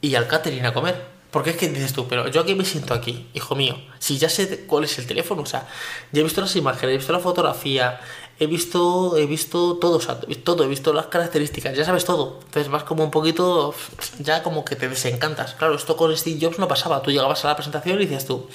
y 0.00 0.14
al 0.14 0.26
catering 0.28 0.64
a 0.64 0.72
comer. 0.72 1.13
Porque 1.34 1.50
es 1.50 1.56
que 1.56 1.68
dices 1.68 1.92
tú, 1.92 2.06
pero 2.06 2.28
yo 2.28 2.42
aquí 2.42 2.54
me 2.54 2.64
siento 2.64 2.94
aquí, 2.94 3.26
hijo 3.34 3.56
mío. 3.56 3.76
Si 3.98 4.18
ya 4.18 4.28
sé 4.28 4.66
cuál 4.66 4.84
es 4.84 4.96
el 5.00 5.06
teléfono, 5.08 5.42
o 5.42 5.46
sea, 5.46 5.66
ya 6.12 6.20
he 6.20 6.22
visto 6.22 6.40
las 6.40 6.54
imágenes, 6.54 6.94
he 6.94 6.98
visto 6.98 7.12
la 7.12 7.18
fotografía, 7.18 7.98
he 8.38 8.46
visto, 8.46 9.16
he 9.16 9.26
visto 9.26 9.74
todo, 9.78 9.96
o 9.96 10.00
sea, 10.00 10.20
todo, 10.44 10.62
he 10.62 10.68
visto 10.68 10.92
las 10.92 11.06
características, 11.06 11.76
ya 11.76 11.84
sabes 11.84 12.04
todo. 12.04 12.38
Entonces 12.44 12.70
vas 12.70 12.84
como 12.84 13.02
un 13.02 13.10
poquito, 13.10 13.74
ya 14.20 14.44
como 14.44 14.64
que 14.64 14.76
te 14.76 14.88
desencantas. 14.88 15.54
Claro, 15.54 15.74
esto 15.74 15.96
con 15.96 16.16
Steve 16.16 16.38
Jobs 16.40 16.60
no 16.60 16.68
pasaba. 16.68 17.02
Tú 17.02 17.10
llegabas 17.10 17.44
a 17.44 17.48
la 17.48 17.56
presentación 17.56 18.00
y 18.00 18.06
dices 18.06 18.26
tú, 18.26 18.46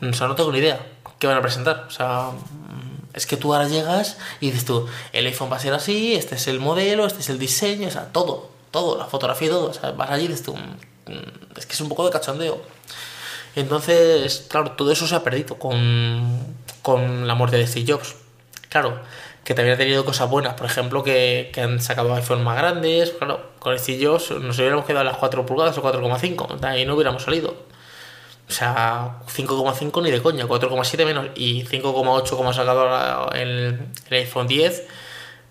o 0.00 0.12
sea, 0.14 0.26
no 0.26 0.36
tengo 0.36 0.52
ni 0.52 0.60
idea 0.60 0.86
qué 1.18 1.26
van 1.26 1.36
a 1.36 1.42
presentar. 1.42 1.84
O 1.86 1.90
sea, 1.90 2.30
es 3.12 3.26
que 3.26 3.36
tú 3.36 3.52
ahora 3.52 3.68
llegas 3.68 4.16
y 4.40 4.46
dices 4.46 4.64
tú, 4.64 4.86
el 5.12 5.26
iPhone 5.26 5.52
va 5.52 5.56
a 5.56 5.60
ser 5.60 5.74
así, 5.74 6.14
este 6.14 6.36
es 6.36 6.48
el 6.48 6.60
modelo, 6.60 7.04
este 7.04 7.20
es 7.20 7.28
el 7.28 7.38
diseño, 7.38 7.88
o 7.88 7.90
sea, 7.90 8.10
todo, 8.10 8.48
todo, 8.70 8.96
la 8.96 9.04
fotografía 9.04 9.48
y 9.48 9.50
todo. 9.50 9.68
O 9.68 9.74
sea, 9.74 9.90
vas 9.90 10.08
allí 10.08 10.24
y 10.24 10.28
dices 10.28 10.44
tú, 10.44 10.56
Mm, 10.56 10.93
es 11.56 11.66
que 11.66 11.72
es 11.72 11.80
un 11.80 11.88
poco 11.88 12.04
de 12.04 12.12
cachondeo. 12.12 12.62
Entonces, 13.56 14.46
claro, 14.48 14.72
todo 14.72 14.90
eso 14.90 15.06
se 15.06 15.14
ha 15.14 15.22
perdido 15.22 15.58
con, 15.58 16.56
con 16.82 17.26
la 17.26 17.34
muerte 17.34 17.56
de 17.56 17.66
Steve 17.66 17.92
Jobs. 17.92 18.16
Claro, 18.68 19.00
que 19.44 19.54
también 19.54 19.74
ha 19.74 19.78
tenido 19.78 20.04
cosas 20.04 20.28
buenas, 20.28 20.54
por 20.54 20.66
ejemplo, 20.66 21.04
que, 21.04 21.52
han 21.62 21.80
sacado 21.80 22.14
iPhones 22.14 22.44
más 22.44 22.56
grandes. 22.56 23.10
Claro, 23.10 23.50
con 23.60 23.78
Steve 23.78 24.04
Jobs 24.04 24.30
nos 24.32 24.58
hubiéramos 24.58 24.84
quedado 24.84 25.02
a 25.02 25.04
las 25.04 25.16
4 25.18 25.46
pulgadas 25.46 25.78
o 25.78 25.82
4,5, 25.82 26.64
ahí 26.64 26.84
no 26.84 26.94
hubiéramos 26.94 27.22
salido. 27.22 27.54
O 28.48 28.52
sea, 28.52 29.20
5,5 29.26 30.02
ni 30.02 30.10
de 30.10 30.20
coña, 30.20 30.46
4,7 30.46 31.04
menos 31.06 31.28
y 31.34 31.64
5,8 31.64 32.36
como 32.36 32.50
ha 32.50 32.54
sacado 32.54 33.30
el, 33.32 33.88
el 34.10 34.16
iPhone 34.16 34.46
10, 34.46 34.86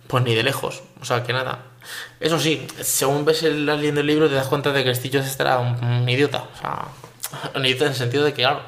pues 0.07 0.23
ni 0.23 0.35
de 0.35 0.43
lejos. 0.43 0.83
O 1.01 1.05
sea, 1.05 1.23
que 1.23 1.33
nada. 1.33 1.63
Eso 2.19 2.39
sí, 2.39 2.67
según 2.81 3.25
ves 3.25 3.43
el, 3.43 3.65
leyendo 3.65 4.01
el 4.01 4.07
libro 4.07 4.29
te 4.29 4.35
das 4.35 4.47
cuenta 4.47 4.71
de 4.71 4.83
que 4.83 4.93
Steve 4.95 5.19
Jobs 5.19 5.39
era 5.39 5.59
un, 5.59 6.07
idiota. 6.07 6.43
O 6.53 6.59
sea, 6.59 6.87
un 7.55 7.65
idiota 7.65 7.85
en 7.85 7.91
el 7.91 7.97
sentido 7.97 8.23
de 8.23 8.33
que, 8.33 8.43
claro, 8.43 8.61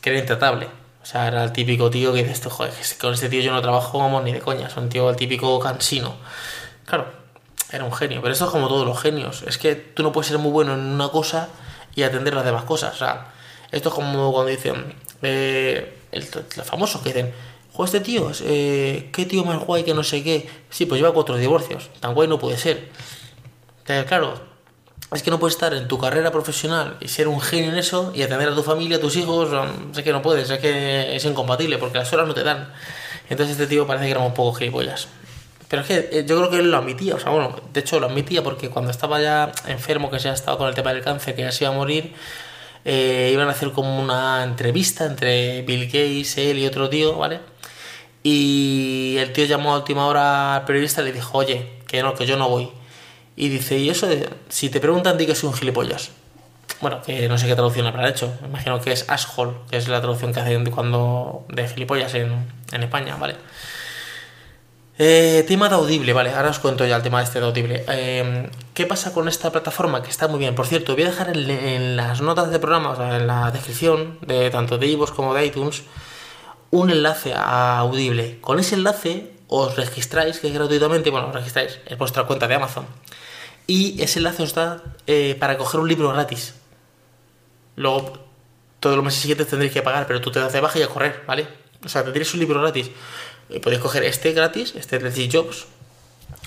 que 0.00 0.10
era 0.10 0.18
intratable. 0.18 0.66
O 1.02 1.06
sea, 1.06 1.26
era 1.28 1.42
el 1.44 1.52
típico 1.52 1.90
tío 1.90 2.12
que 2.12 2.24
dices, 2.24 2.44
joder, 2.52 2.72
con 3.00 3.14
este 3.14 3.28
tío 3.28 3.40
yo 3.40 3.52
no 3.52 3.62
trabajo 3.62 3.92
como 3.92 4.20
ni 4.20 4.32
de 4.32 4.40
coña. 4.40 4.68
Es 4.68 4.76
un 4.76 4.88
tío 4.88 5.08
el 5.10 5.16
típico 5.16 5.58
cansino. 5.58 6.14
Claro, 6.84 7.06
era 7.72 7.84
un 7.84 7.92
genio. 7.92 8.20
Pero 8.20 8.32
eso 8.32 8.44
es 8.44 8.50
como 8.50 8.68
todos 8.68 8.86
los 8.86 9.00
genios. 9.00 9.42
Es 9.46 9.58
que 9.58 9.74
tú 9.74 10.02
no 10.02 10.12
puedes 10.12 10.28
ser 10.28 10.38
muy 10.38 10.50
bueno 10.50 10.74
en 10.74 10.80
una 10.80 11.08
cosa 11.08 11.48
y 11.94 12.02
atender 12.02 12.34
las 12.34 12.44
demás 12.44 12.64
cosas. 12.64 12.94
O 12.94 12.98
sea, 12.98 13.32
esto 13.70 13.88
es 13.88 13.94
como 13.94 14.32
cuando 14.32 14.50
dicen, 14.50 14.94
eh, 15.22 15.98
los 16.12 16.66
famosos 16.66 17.02
que 17.02 17.12
dicen, 17.12 17.32
o 17.80 17.84
este 17.86 18.00
tío, 18.00 18.30
eh, 18.44 19.08
qué 19.10 19.24
tío 19.24 19.42
más 19.42 19.58
guay 19.64 19.84
que 19.84 19.94
no 19.94 20.02
sé 20.02 20.22
qué. 20.22 20.46
Sí, 20.68 20.84
pues 20.84 21.00
lleva 21.00 21.14
cuatro 21.14 21.38
divorcios. 21.38 21.88
Tan 21.98 22.12
guay 22.12 22.28
no 22.28 22.38
puede 22.38 22.58
ser. 22.58 22.90
Claro, 24.06 24.34
es 25.14 25.22
que 25.22 25.30
no 25.30 25.40
puedes 25.40 25.54
estar 25.54 25.72
en 25.72 25.88
tu 25.88 25.98
carrera 25.98 26.30
profesional 26.30 26.98
y 27.00 27.08
ser 27.08 27.26
un 27.26 27.40
genio 27.40 27.70
en 27.70 27.78
eso 27.78 28.12
y 28.14 28.22
atender 28.22 28.50
a 28.50 28.54
tu 28.54 28.62
familia, 28.62 28.98
a 28.98 29.00
tus 29.00 29.16
hijos. 29.16 29.48
Sé 29.92 30.04
que 30.04 30.12
no 30.12 30.20
puedes, 30.20 30.50
es 30.50 30.58
que 30.58 31.16
es 31.16 31.24
incompatible 31.24 31.78
porque 31.78 31.96
las 31.96 32.12
horas 32.12 32.28
no 32.28 32.34
te 32.34 32.44
dan. 32.44 32.70
Entonces 33.30 33.52
este 33.52 33.66
tío 33.66 33.86
parece 33.86 34.04
que 34.04 34.10
era 34.10 34.20
un 34.20 34.34
poco 34.34 34.58
gilipollas. 34.58 35.08
Pero 35.68 35.80
es 35.80 35.88
que 35.88 36.08
eh, 36.12 36.26
yo 36.26 36.36
creo 36.36 36.50
que 36.50 36.58
él 36.58 36.70
lo 36.70 36.76
admitía, 36.76 37.14
o 37.14 37.18
sea, 37.18 37.30
bueno, 37.30 37.56
de 37.72 37.80
hecho 37.80 37.98
lo 37.98 38.08
admitía 38.08 38.42
porque 38.42 38.68
cuando 38.68 38.90
estaba 38.90 39.22
ya 39.22 39.52
enfermo, 39.68 40.10
que 40.10 40.18
se 40.18 40.28
ha 40.28 40.34
estado 40.34 40.58
con 40.58 40.68
el 40.68 40.74
tema 40.74 40.92
del 40.92 41.02
cáncer, 41.02 41.34
que 41.34 41.42
ya 41.42 41.52
se 41.52 41.64
iba 41.64 41.72
a 41.72 41.76
morir, 41.76 42.12
eh, 42.84 43.30
iban 43.32 43.48
a 43.48 43.52
hacer 43.52 43.70
como 43.72 44.00
una 44.00 44.42
entrevista 44.42 45.06
entre 45.06 45.62
Bill 45.62 45.86
Gates, 45.86 46.38
él 46.38 46.58
y 46.58 46.66
otro 46.66 46.88
tío, 46.88 47.16
¿vale? 47.16 47.40
Y 48.22 49.16
el 49.18 49.32
tío 49.32 49.44
llamó 49.46 49.72
a 49.72 49.78
última 49.78 50.06
hora 50.06 50.56
al 50.56 50.64
periodista 50.64 51.02
y 51.02 51.06
le 51.06 51.12
dijo, 51.12 51.38
oye, 51.38 51.80
que 51.86 52.02
no, 52.02 52.14
que 52.14 52.26
yo 52.26 52.36
no 52.36 52.48
voy. 52.48 52.70
Y 53.36 53.48
dice, 53.48 53.78
y 53.78 53.88
eso, 53.88 54.06
de, 54.06 54.28
si 54.48 54.68
te 54.68 54.80
preguntan, 54.80 55.16
di 55.16 55.26
que 55.26 55.34
soy 55.34 55.48
un 55.48 55.54
gilipollas. 55.54 56.10
Bueno, 56.80 57.02
que 57.02 57.28
no 57.28 57.38
sé 57.38 57.46
qué 57.46 57.54
traducción 57.54 57.86
habrá 57.86 58.08
hecho. 58.08 58.32
Imagino 58.44 58.80
que 58.80 58.92
es 58.92 59.08
asshole, 59.08 59.52
que 59.70 59.76
es 59.76 59.88
la 59.88 60.00
traducción 60.00 60.32
que 60.32 60.40
hacen 60.40 60.70
cuando 60.70 61.44
de 61.48 61.68
gilipollas 61.68 62.14
en, 62.14 62.46
en 62.72 62.82
España, 62.82 63.16
¿vale? 63.16 63.36
Eh, 65.02 65.46
tema 65.48 65.70
de 65.70 65.76
Audible, 65.76 66.12
vale, 66.12 66.28
ahora 66.28 66.50
os 66.50 66.58
cuento 66.58 66.84
ya 66.84 66.94
el 66.94 67.02
tema 67.02 67.20
de 67.20 67.24
este 67.24 67.40
de 67.40 67.46
Audible. 67.46 67.84
Eh, 67.88 68.50
¿Qué 68.74 68.84
pasa 68.84 69.14
con 69.14 69.28
esta 69.28 69.50
plataforma? 69.50 70.02
Que 70.02 70.10
está 70.10 70.28
muy 70.28 70.38
bien. 70.38 70.54
Por 70.54 70.66
cierto, 70.66 70.92
voy 70.92 71.04
a 71.04 71.06
dejar 71.06 71.34
en, 71.34 71.96
las 71.96 72.20
notas 72.20 72.50
de 72.50 72.58
programa, 72.58 72.90
o 72.90 72.96
sea, 72.96 73.16
en 73.16 73.26
la 73.26 73.50
descripción 73.50 74.18
de 74.20 74.50
tanto 74.50 74.76
de 74.76 74.88
iVoox 74.88 75.12
como 75.12 75.32
de 75.32 75.46
iTunes, 75.46 75.84
un 76.70 76.90
enlace 76.90 77.34
a 77.34 77.78
Audible. 77.78 78.38
Con 78.40 78.58
ese 78.58 78.76
enlace 78.76 79.32
os 79.48 79.76
registráis, 79.76 80.38
que 80.38 80.48
es 80.48 80.54
gratuitamente, 80.54 81.10
bueno, 81.10 81.28
os 81.28 81.34
registráis, 81.34 81.80
es 81.86 81.98
vuestra 81.98 82.24
cuenta 82.24 82.46
de 82.46 82.54
Amazon. 82.54 82.86
Y 83.66 84.00
ese 84.02 84.18
enlace 84.18 84.42
os 84.42 84.54
da 84.54 84.82
eh, 85.06 85.36
para 85.38 85.58
coger 85.58 85.80
un 85.80 85.88
libro 85.88 86.12
gratis. 86.12 86.54
Luego, 87.76 88.18
todos 88.78 88.96
los 88.96 89.04
meses 89.04 89.20
siguientes 89.20 89.48
tendréis 89.48 89.72
que 89.72 89.82
pagar, 89.82 90.06
pero 90.06 90.20
tú 90.20 90.30
te 90.30 90.40
das 90.40 90.52
de 90.52 90.60
baja 90.60 90.78
y 90.78 90.82
a 90.82 90.88
correr, 90.88 91.24
¿vale? 91.26 91.48
O 91.84 91.88
sea, 91.88 92.02
tendréis 92.02 92.32
un 92.34 92.40
libro 92.40 92.60
gratis. 92.60 92.90
Y 93.48 93.58
podéis 93.58 93.82
coger 93.82 94.04
este 94.04 94.32
gratis, 94.32 94.74
este 94.76 94.98
de 94.98 95.10
Steve 95.10 95.28
Jobs, 95.32 95.66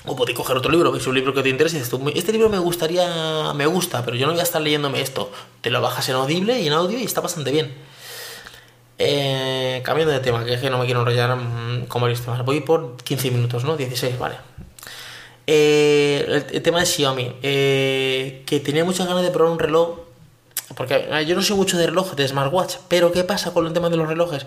o 0.05 0.15
podéis 0.15 0.38
coger 0.38 0.57
otro 0.57 0.71
libro, 0.71 0.95
es 0.95 1.07
un 1.07 1.15
libro 1.15 1.33
que 1.33 1.43
te 1.43 1.49
interese. 1.49 1.77
Y 1.77 2.17
este 2.17 2.31
libro 2.31 2.49
me 2.49 2.59
gustaría, 2.59 3.53
me 3.53 3.65
gusta, 3.65 4.03
pero 4.03 4.17
yo 4.17 4.25
no 4.25 4.33
voy 4.33 4.39
a 4.39 4.43
estar 4.43 4.62
leyéndome 4.62 5.01
esto. 5.01 5.31
Te 5.62 5.69
lo 5.69 5.81
bajas 5.81 6.07
en 6.09 6.15
Audible 6.15 6.59
y 6.62 6.67
en 6.67 6.73
audio 6.73 6.99
y 6.99 7.03
está 7.03 7.21
bastante 7.21 7.51
bien. 7.51 7.73
Eh, 8.97 9.82
cambiando 9.84 10.13
de 10.13 10.19
tema, 10.19 10.45
que 10.45 10.53
es 10.53 10.62
que 10.62 10.69
no 10.69 10.77
me 10.77 10.86
quiero 10.86 11.01
enrollar 11.01 11.38
con 11.88 12.01
varios 12.01 12.21
temas. 12.21 12.43
Voy 12.45 12.62
por 12.62 12.97
15 12.97 13.32
minutos, 13.32 13.63
¿no? 13.63 13.75
16, 13.75 14.17
vale. 14.19 14.36
Eh, 15.45 16.45
el, 16.51 16.62
tema 16.62 16.79
de 16.79 16.86
Xiaomi, 16.86 17.36
eh, 17.41 18.43
que 18.45 18.60
tenía 18.60 18.86
muchas 18.86 19.08
ganas 19.08 19.23
de 19.23 19.32
probar 19.32 19.51
un 19.51 19.60
reloj 19.60 19.99
porque 20.75 21.07
yo 21.27 21.36
no 21.36 21.41
soy 21.41 21.55
mucho 21.55 21.77
de 21.77 21.88
reloj, 21.88 22.13
de 22.15 22.27
smartwatch, 22.27 22.75
pero 22.88 23.12
¿qué 23.12 23.23
pasa 23.23 23.51
con 23.51 23.67
el 23.67 23.73
tema 23.73 23.89
de 23.89 23.97
los 23.97 24.07
relojes? 24.07 24.45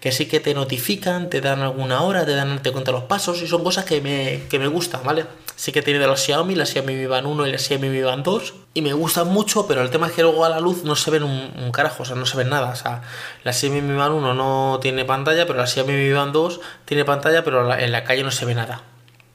Que 0.00 0.12
sí 0.12 0.26
que 0.26 0.40
te 0.40 0.54
notifican, 0.54 1.30
te 1.30 1.40
dan 1.40 1.60
alguna 1.60 2.02
hora, 2.02 2.24
te 2.24 2.34
dan 2.34 2.62
te 2.62 2.72
cuentan 2.72 2.94
los 2.94 3.04
pasos 3.04 3.42
y 3.42 3.46
son 3.46 3.64
cosas 3.64 3.84
que 3.84 4.00
me, 4.00 4.42
que 4.48 4.58
me 4.58 4.68
gustan, 4.68 5.02
¿vale? 5.04 5.26
Sí 5.56 5.72
que 5.72 5.82
tiene 5.82 6.00
de 6.00 6.06
los 6.06 6.20
Xiaomi, 6.20 6.54
la 6.54 6.66
Xiaomi 6.66 6.94
Mi 6.94 7.06
Band 7.06 7.26
1 7.26 7.46
y 7.46 7.52
la 7.52 7.58
Xiaomi 7.58 7.88
Mi 7.88 8.00
Band 8.00 8.24
2 8.24 8.54
y 8.74 8.82
me 8.82 8.92
gustan 8.92 9.28
mucho, 9.28 9.66
pero 9.66 9.82
el 9.82 9.90
tema 9.90 10.08
es 10.08 10.12
que 10.12 10.22
luego 10.22 10.44
a 10.44 10.48
la 10.48 10.60
luz 10.60 10.84
no 10.84 10.96
se 10.96 11.10
ven 11.10 11.22
un, 11.22 11.70
carajo, 11.72 12.02
o 12.02 12.06
sea, 12.06 12.16
no 12.16 12.26
se 12.26 12.36
ven 12.36 12.48
nada. 12.48 12.70
O 12.70 12.76
sea, 12.76 13.02
la 13.44 13.52
Xiaomi 13.52 13.80
Mi 13.80 13.94
Band 13.94 14.14
1 14.14 14.34
no 14.34 14.78
tiene 14.82 15.04
pantalla, 15.04 15.46
pero 15.46 15.58
la 15.58 15.66
Xiaomi 15.66 15.92
Mi 15.92 16.12
Band 16.12 16.32
2 16.32 16.60
tiene 16.84 17.04
pantalla, 17.04 17.44
pero 17.44 17.72
en 17.72 17.92
la 17.92 18.04
calle 18.04 18.24
no 18.24 18.30
se 18.32 18.44
ve 18.44 18.54
nada. 18.54 18.82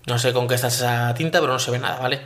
No 0.08 0.20
sé 0.20 0.34
con 0.34 0.48
qué 0.48 0.56
está 0.56 0.68
esa 0.68 1.14
tinta, 1.14 1.40
pero 1.40 1.54
no 1.54 1.60
se 1.60 1.72
ve 1.72 1.80
nada, 1.80 2.00
¿vale? 2.00 2.22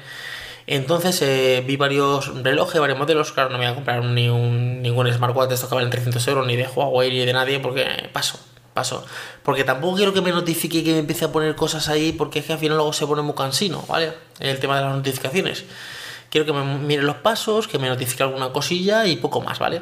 Entonces 0.65 1.21
eh, 1.21 1.63
vi 1.65 1.75
varios 1.75 2.43
relojes, 2.43 2.79
varios 2.79 2.97
modelos. 2.97 3.31
Claro, 3.31 3.49
no 3.49 3.57
me 3.57 3.65
voy 3.65 3.71
a 3.71 3.75
comprar 3.75 4.03
ni 4.03 4.29
un, 4.29 4.81
ningún 4.81 5.11
smartwatch 5.11 5.49
de 5.49 5.55
estos 5.55 5.69
que 5.69 5.75
valen 5.75 5.89
300 5.89 6.25
euros, 6.27 6.47
ni 6.47 6.55
de 6.55 6.67
Huawei, 6.67 7.11
ni 7.11 7.25
de 7.25 7.33
nadie, 7.33 7.59
porque 7.59 7.85
paso, 8.13 8.39
paso. 8.73 9.05
Porque 9.43 9.63
tampoco 9.63 9.97
quiero 9.97 10.13
que 10.13 10.21
me 10.21 10.31
notifique 10.31 10.79
y 10.79 10.83
que 10.83 10.93
me 10.93 10.99
empiece 10.99 11.25
a 11.25 11.31
poner 11.31 11.55
cosas 11.55 11.89
ahí, 11.89 12.13
porque 12.13 12.39
es 12.39 12.45
que 12.45 12.53
al 12.53 12.59
final 12.59 12.77
luego 12.77 12.93
se 12.93 13.05
pone 13.05 13.21
muy 13.21 13.35
cansino, 13.35 13.83
¿vale? 13.87 14.13
El 14.39 14.59
tema 14.59 14.77
de 14.77 14.85
las 14.85 14.95
notificaciones. 14.95 15.65
Quiero 16.29 16.45
que 16.45 16.53
me 16.53 16.63
mire 16.63 17.03
los 17.03 17.17
pasos, 17.17 17.67
que 17.67 17.77
me 17.77 17.87
notifique 17.89 18.23
alguna 18.23 18.51
cosilla 18.51 19.05
y 19.05 19.17
poco 19.17 19.41
más, 19.41 19.59
¿vale? 19.59 19.81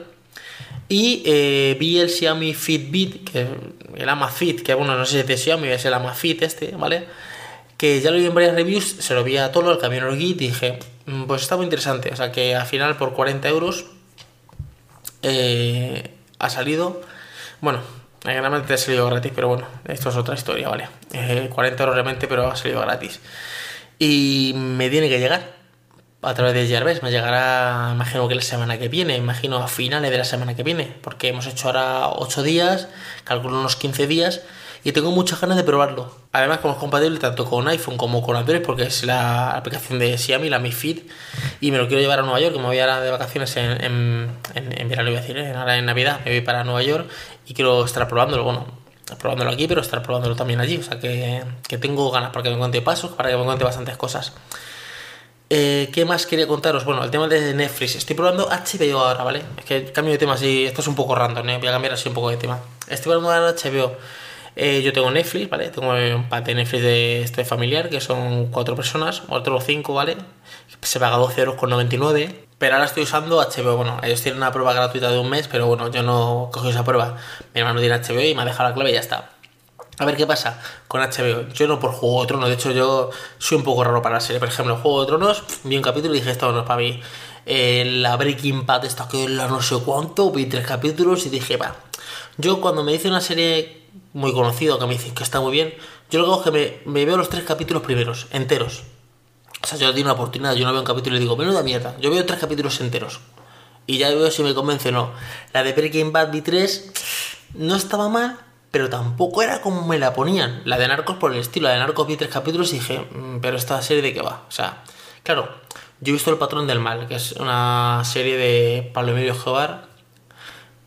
Y 0.89 1.23
eh, 1.25 1.77
vi 1.79 1.99
el 1.99 2.09
Xiaomi 2.09 2.53
Fitbit, 2.53 3.29
que 3.29 3.47
el 3.95 4.09
Amazfit, 4.09 4.61
que 4.61 4.73
bueno, 4.73 4.97
no 4.97 5.05
sé 5.05 5.11
si 5.13 5.19
es 5.19 5.27
de 5.27 5.37
Xiaomi, 5.37 5.69
es 5.69 5.85
el 5.85 5.93
Amazfit 5.93 6.41
este, 6.41 6.75
¿vale? 6.75 7.07
Que 7.81 7.99
ya 7.99 8.11
lo 8.11 8.17
vi 8.17 8.27
en 8.27 8.35
varias 8.35 8.53
reviews, 8.53 8.97
se 8.99 9.15
lo 9.15 9.23
vi 9.23 9.37
a 9.37 9.51
todo, 9.51 9.71
al 9.71 9.79
camionero 9.79 10.15
Git 10.15 10.39
y 10.39 10.49
dije, 10.49 10.77
mm, 11.07 11.23
pues 11.23 11.41
está 11.41 11.57
muy 11.57 11.63
interesante. 11.63 12.11
O 12.13 12.15
sea 12.15 12.31
que 12.31 12.53
al 12.55 12.67
final 12.67 12.95
por 12.95 13.13
40 13.13 13.49
euros 13.49 13.85
eh, 15.23 16.13
ha 16.37 16.49
salido 16.51 17.01
Bueno, 17.59 17.79
realmente 18.23 18.75
ha 18.75 18.77
salido 18.77 19.07
gratis, 19.07 19.31
pero 19.33 19.47
bueno, 19.47 19.65
esto 19.87 20.09
es 20.09 20.15
otra 20.15 20.35
historia, 20.35 20.69
¿vale? 20.69 20.89
40 21.49 21.81
euros 21.81 21.95
realmente, 21.95 22.27
pero 22.27 22.51
ha 22.51 22.55
salido 22.55 22.81
gratis. 22.81 23.19
Y 23.97 24.53
me 24.55 24.91
tiene 24.91 25.09
que 25.09 25.17
llegar 25.17 25.41
a 26.21 26.35
través 26.35 26.53
de 26.53 26.71
Jarvis. 26.71 27.01
Me 27.01 27.09
llegará, 27.09 27.93
imagino 27.95 28.27
que 28.27 28.35
la 28.35 28.43
semana 28.43 28.77
que 28.77 28.89
viene, 28.89 29.17
imagino 29.17 29.57
a 29.57 29.67
finales 29.67 30.11
de 30.11 30.19
la 30.19 30.25
semana 30.25 30.55
que 30.55 30.61
viene, 30.61 30.95
porque 31.01 31.29
hemos 31.29 31.47
hecho 31.47 31.65
ahora 31.65 32.09
8 32.09 32.43
días, 32.43 32.89
calculo 33.23 33.59
unos 33.59 33.75
15 33.75 34.05
días, 34.05 34.41
y 34.83 34.91
tengo 34.91 35.11
muchas 35.11 35.39
ganas 35.39 35.57
de 35.57 35.63
probarlo. 35.63 36.11
Además, 36.31 36.59
como 36.59 36.73
es 36.73 36.79
compatible 36.79 37.19
tanto 37.19 37.45
con 37.45 37.67
iPhone 37.67 37.97
como 37.97 38.21
con 38.21 38.35
Android, 38.35 38.61
porque 38.61 38.83
es 38.83 39.03
la 39.03 39.51
aplicación 39.51 39.99
de 39.99 40.17
Xiaomi, 40.17 40.49
la 40.49 40.59
Mi 40.59 40.71
Fit, 40.71 41.09
y 41.59 41.71
me 41.71 41.77
lo 41.77 41.87
quiero 41.87 42.01
llevar 42.01 42.19
a 42.19 42.21
Nueva 42.23 42.39
York, 42.39 42.53
que 42.53 42.59
me 42.59 42.65
voy 42.65 42.79
ahora 42.79 43.01
de 43.01 43.11
vacaciones 43.11 43.55
en, 43.57 43.71
en, 43.83 44.31
en, 44.55 44.89
verano, 44.89 45.09
voy 45.09 45.17
a 45.17 45.21
decir, 45.21 45.37
ahora 45.39 45.77
en 45.77 45.85
Navidad 45.85 46.21
me 46.25 46.31
voy 46.31 46.41
para 46.41 46.63
Nueva 46.63 46.81
York 46.81 47.09
y 47.45 47.53
quiero 47.53 47.85
estar 47.85 48.07
probándolo. 48.07 48.43
Bueno, 48.43 48.65
probándolo 49.19 49.51
aquí, 49.51 49.67
pero 49.67 49.81
estar 49.81 50.01
probándolo 50.01 50.35
también 50.35 50.59
allí. 50.61 50.77
O 50.77 50.83
sea 50.83 50.99
que, 50.99 51.43
que 51.67 51.77
tengo 51.77 52.09
ganas 52.11 52.31
para 52.31 52.43
que 52.43 52.49
me 52.49 52.57
cuente 52.57 52.81
pasos, 52.81 53.11
para 53.11 53.29
que 53.29 53.37
me 53.37 53.43
cuente 53.43 53.63
bastantes 53.63 53.97
cosas. 53.97 54.33
Eh, 55.53 55.89
¿Qué 55.91 56.05
más 56.05 56.25
quería 56.25 56.47
contaros? 56.47 56.85
Bueno, 56.85 57.03
el 57.03 57.11
tema 57.11 57.27
de 57.27 57.53
Netflix. 57.53 57.95
Estoy 57.95 58.15
probando 58.15 58.47
HBO 58.47 58.99
ahora, 58.99 59.23
¿vale? 59.23 59.41
Es 59.57 59.65
que 59.65 59.91
cambio 59.91 60.13
de 60.13 60.17
tema 60.17 60.35
así. 60.35 60.65
Esto 60.65 60.79
es 60.79 60.87
un 60.87 60.95
poco 60.95 61.13
random, 61.13 61.49
¿eh? 61.49 61.57
Voy 61.57 61.67
a 61.67 61.71
cambiar 61.71 61.93
así 61.93 62.07
un 62.07 62.15
poco 62.15 62.29
de 62.29 62.37
tema. 62.37 62.59
Estoy 62.87 63.11
probando 63.11 63.31
ahora 63.31 63.53
HBO. 63.53 63.97
Eh, 64.55 64.81
yo 64.83 64.91
tengo 64.93 65.09
Netflix, 65.11 65.49
¿vale? 65.49 65.69
Tengo 65.69 65.91
un 65.91 66.29
pack 66.29 66.45
de 66.45 66.55
Netflix 66.55 66.83
de 66.83 67.21
este 67.23 67.45
familiar, 67.45 67.89
que 67.89 68.01
son 68.01 68.47
cuatro 68.47 68.75
personas, 68.75 69.23
otro 69.29 69.59
cinco, 69.61 69.93
¿vale? 69.93 70.17
Se 70.81 70.99
paga 70.99 71.17
12 71.17 71.41
euros 71.41 71.55
con 71.55 71.69
99. 71.69 72.47
Pero 72.57 72.75
ahora 72.75 72.85
estoy 72.85 73.03
usando 73.03 73.37
HBO. 73.37 73.77
Bueno, 73.77 73.99
ellos 74.03 74.21
tienen 74.21 74.37
una 74.37 74.51
prueba 74.51 74.73
gratuita 74.73 75.11
de 75.11 75.17
un 75.17 75.29
mes, 75.29 75.47
pero 75.47 75.65
bueno, 75.65 75.89
yo 75.89 76.03
no 76.03 76.49
cogí 76.51 76.69
esa 76.69 76.83
prueba. 76.83 77.17
Mi 77.55 77.61
hermano 77.61 77.79
tiene 77.79 77.95
HBO 77.97 78.21
y 78.21 78.35
me 78.35 78.43
ha 78.43 78.45
dejado 78.45 78.69
la 78.69 78.75
clave 78.75 78.91
y 78.91 78.93
ya 78.93 78.99
está. 78.99 79.29
A 79.97 80.05
ver 80.05 80.15
qué 80.15 80.27
pasa 80.27 80.61
con 80.87 81.01
HBO. 81.01 81.51
Yo 81.53 81.67
no 81.67 81.79
por 81.79 81.91
Juego 81.91 82.21
de 82.21 82.27
Tronos, 82.27 82.49
de 82.49 82.55
hecho 82.55 82.71
yo 82.71 83.09
soy 83.39 83.57
un 83.57 83.63
poco 83.63 83.83
raro 83.83 84.01
para 84.01 84.15
la 84.15 84.21
serie. 84.21 84.39
Por 84.39 84.49
ejemplo, 84.49 84.77
Juego 84.77 85.01
de 85.01 85.07
Tronos, 85.07 85.43
vi 85.63 85.75
un 85.75 85.81
capítulo 85.81 86.13
y 86.13 86.19
dije, 86.19 86.31
esto 86.31 86.51
no 86.51 86.59
es 86.59 86.65
para 86.65 86.79
mí. 86.81 87.01
Eh, 87.45 87.83
la 87.85 88.15
Breaking 88.15 88.65
Bad, 88.65 88.85
esta 88.85 89.07
que 89.07 89.27
la 89.27 89.47
no 89.47 89.61
sé 89.61 89.77
cuánto, 89.83 90.31
vi 90.31 90.45
tres 90.45 90.65
capítulos 90.65 91.25
y 91.25 91.29
dije, 91.29 91.57
va. 91.57 91.75
Yo 92.37 92.61
cuando 92.61 92.83
me 92.83 92.91
dice 92.91 93.07
una 93.07 93.21
serie 93.21 93.81
muy 94.13 94.33
conocida, 94.33 94.77
que 94.77 94.85
me 94.85 94.93
dicen 94.93 95.13
que 95.13 95.23
está 95.23 95.39
muy 95.39 95.51
bien, 95.51 95.73
yo 96.09 96.19
lo 96.19 96.25
que 96.25 96.31
hago 96.31 96.43
es 96.43 96.51
que 96.51 96.89
me, 96.89 97.05
veo 97.05 97.17
los 97.17 97.29
tres 97.29 97.43
capítulos 97.43 97.83
primeros, 97.83 98.27
enteros. 98.31 98.83
O 99.63 99.67
sea, 99.67 99.77
yo 99.77 99.87
no 99.87 99.93
tengo 99.93 100.07
una 100.07 100.13
oportunidad, 100.13 100.55
yo 100.55 100.65
no 100.65 100.71
veo 100.71 100.81
un 100.81 100.87
capítulo 100.87 101.15
y 101.15 101.19
digo, 101.19 101.37
menuda 101.37 101.63
mierda. 101.63 101.95
Yo 101.99 102.09
veo 102.09 102.25
tres 102.25 102.39
capítulos 102.39 102.81
enteros. 102.81 103.19
Y 103.87 103.97
ya 103.97 104.09
veo 104.09 104.29
si 104.31 104.43
me 104.43 104.53
convence 104.53 104.89
o 104.89 104.91
no. 104.91 105.11
La 105.53 105.63
de 105.63 105.73
Breaking 105.73 106.11
Bad 106.11 106.31
vi 106.31 106.41
tres, 106.41 106.91
no 107.53 107.75
estaba 107.75 108.09
mal, 108.09 108.39
pero 108.71 108.89
tampoco 108.89 109.43
era 109.43 109.61
como 109.61 109.85
me 109.85 109.99
la 109.99 110.13
ponían. 110.13 110.61
La 110.65 110.77
de 110.77 110.87
Narcos 110.87 111.17
por 111.17 111.31
el 111.33 111.39
estilo, 111.39 111.67
la 111.67 111.73
de 111.73 111.79
Narcos 111.79 112.07
vi 112.07 112.17
tres 112.17 112.31
capítulos 112.31 112.71
y 112.73 112.79
dije, 112.79 112.99
mm, 112.99 113.39
pero 113.41 113.57
esta 113.57 113.81
serie 113.81 114.01
de 114.01 114.13
qué 114.13 114.21
va. 114.21 114.43
O 114.47 114.51
sea, 114.51 114.83
claro, 115.23 115.49
yo 115.99 116.11
he 116.11 116.13
visto 116.13 116.31
El 116.31 116.37
Patrón 116.37 116.67
del 116.67 116.79
Mal, 116.79 117.07
que 117.07 117.15
es 117.15 117.33
una 117.33 118.01
serie 118.03 118.37
de 118.37 118.91
Pablo 118.93 119.11
Emilio 119.11 119.35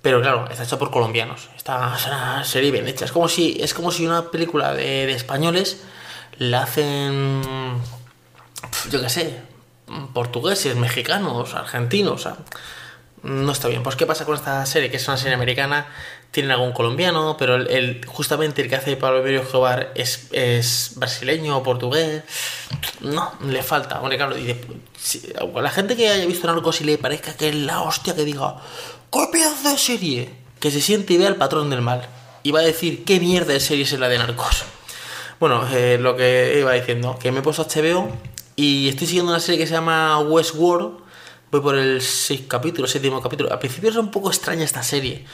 pero 0.05 0.21
claro, 0.21 0.47
está 0.51 0.64
hecha 0.64 0.79
por 0.79 0.90
colombianos. 0.90 1.49
Está 1.57 1.95
es 1.97 2.05
una 2.05 2.45
serie 2.45 2.71
bien 2.71 2.87
hecha. 2.87 3.07
Es 3.07 3.11
como 3.11 3.27
si, 3.27 3.57
es 3.59 3.73
como 3.73 3.90
si 3.90 4.05
una 4.07 4.31
película 4.31 4.75
de, 4.75 5.11
españoles 5.11 5.83
la 6.37 6.64
hacen, 6.64 7.40
yo 8.90 9.01
qué 9.01 9.09
sé, 9.09 9.40
portugueses, 10.12 10.77
mexicanos, 10.77 11.55
argentinos. 11.55 12.12
O 12.12 12.19
sea, 12.19 12.37
no 13.23 13.51
está 13.51 13.69
bien. 13.69 13.83
Pues, 13.83 13.97
¿qué 13.97 14.05
pasa 14.05 14.27
con 14.27 14.35
esta 14.35 14.67
serie? 14.67 14.90
Que 14.90 14.99
es 14.99 15.09
una 15.09 15.17
serie 15.17 15.37
americana, 15.37 15.87
tienen 16.33 16.53
algún 16.53 16.73
colombiano, 16.73 17.38
pero 17.38 17.55
el, 17.55 18.05
justamente 18.05 18.61
el 18.61 18.69
que 18.69 18.77
hace 18.77 18.97
Pablo 18.97 19.21
Emilio 19.21 19.40
Escobar 19.40 19.90
es, 19.95 20.29
es, 20.33 20.93
brasileño 20.97 21.57
o 21.57 21.62
portugués. 21.62 22.25
No, 23.01 23.33
le 23.40 23.62
falta. 23.62 24.01
Hombre, 24.01 24.19
claro, 24.19 24.37
y 24.37 24.55
la 25.55 25.71
gente 25.71 25.97
que 25.97 26.11
haya 26.11 26.27
visto 26.27 26.47
Narcos 26.47 26.83
y 26.83 26.85
le 26.85 26.99
parezca 26.99 27.35
que 27.35 27.49
es 27.49 27.55
la 27.55 27.81
hostia 27.81 28.14
que 28.14 28.27
diga, 28.27 28.57
¿qué 29.14 29.29
pedazo 29.31 29.70
de 29.70 29.79
serie? 29.79 30.31
Que 30.61 30.70
se 30.70 30.81
siente 30.81 31.14
y 31.14 31.18
vea 31.18 31.29
el 31.29 31.37
patrón 31.37 31.70
del 31.70 31.81
mal. 31.81 32.09
Y 32.42 32.50
va 32.50 32.61
a 32.61 32.64
decir, 32.64 33.05
¿qué 33.05 33.20
mierda 33.20 33.53
de 33.53 33.61
serie 33.61 33.85
es 33.85 33.92
la 33.98 34.09
de 34.09 34.18
Narcos? 34.18 34.64
Bueno, 35.40 35.66
eh, 35.72 35.98
lo 36.00 36.16
que 36.16 36.57
iba 36.59 36.72
diciendo, 36.72 37.18
que 37.20 37.33
me 37.33 37.40
he 37.40 37.42
puesto 37.42 37.64
HBO 37.64 38.11
y 38.57 38.88
estoy 38.88 39.07
siguiendo 39.07 39.33
una 39.33 39.40
serie 39.40 39.59
que 39.59 39.66
se 39.66 39.72
llama 39.72 40.18
Westworld 40.20 41.05
voy 41.55 41.61
por 41.61 41.77
el 41.77 42.03
seis 42.03 42.42
capítulo, 42.48 42.88
séptimo 42.88 43.22
capítulo. 43.22 43.53
Al 43.53 43.61
principio 43.61 43.88
es 43.90 43.96
un 43.96 44.11
poco 44.11 44.29
extraña 44.29 44.64
esta 44.64 44.83
serie, 44.83 45.24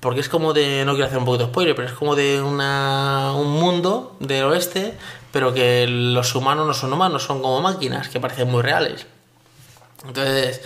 porque 0.00 0.20
es 0.20 0.28
como 0.28 0.54
de, 0.54 0.84
no 0.86 0.92
quiero 0.92 1.06
hacer 1.06 1.18
un 1.18 1.26
poco 1.26 1.36
de 1.36 1.44
spoiler, 1.44 1.74
pero 1.74 1.88
es 1.88 1.94
como 1.94 2.16
de 2.16 2.40
una, 2.40 3.32
un 3.34 3.50
mundo 3.52 4.16
del 4.20 4.44
oeste, 4.44 4.94
pero 5.32 5.52
que 5.52 5.86
los 5.86 6.34
humanos 6.34 6.66
no 6.66 6.72
son 6.72 6.94
humanos, 6.94 7.24
son 7.24 7.42
como 7.42 7.60
máquinas 7.60 8.08
que 8.08 8.20
parecen 8.20 8.50
muy 8.50 8.62
reales. 8.62 9.06
Entonces, 10.06 10.62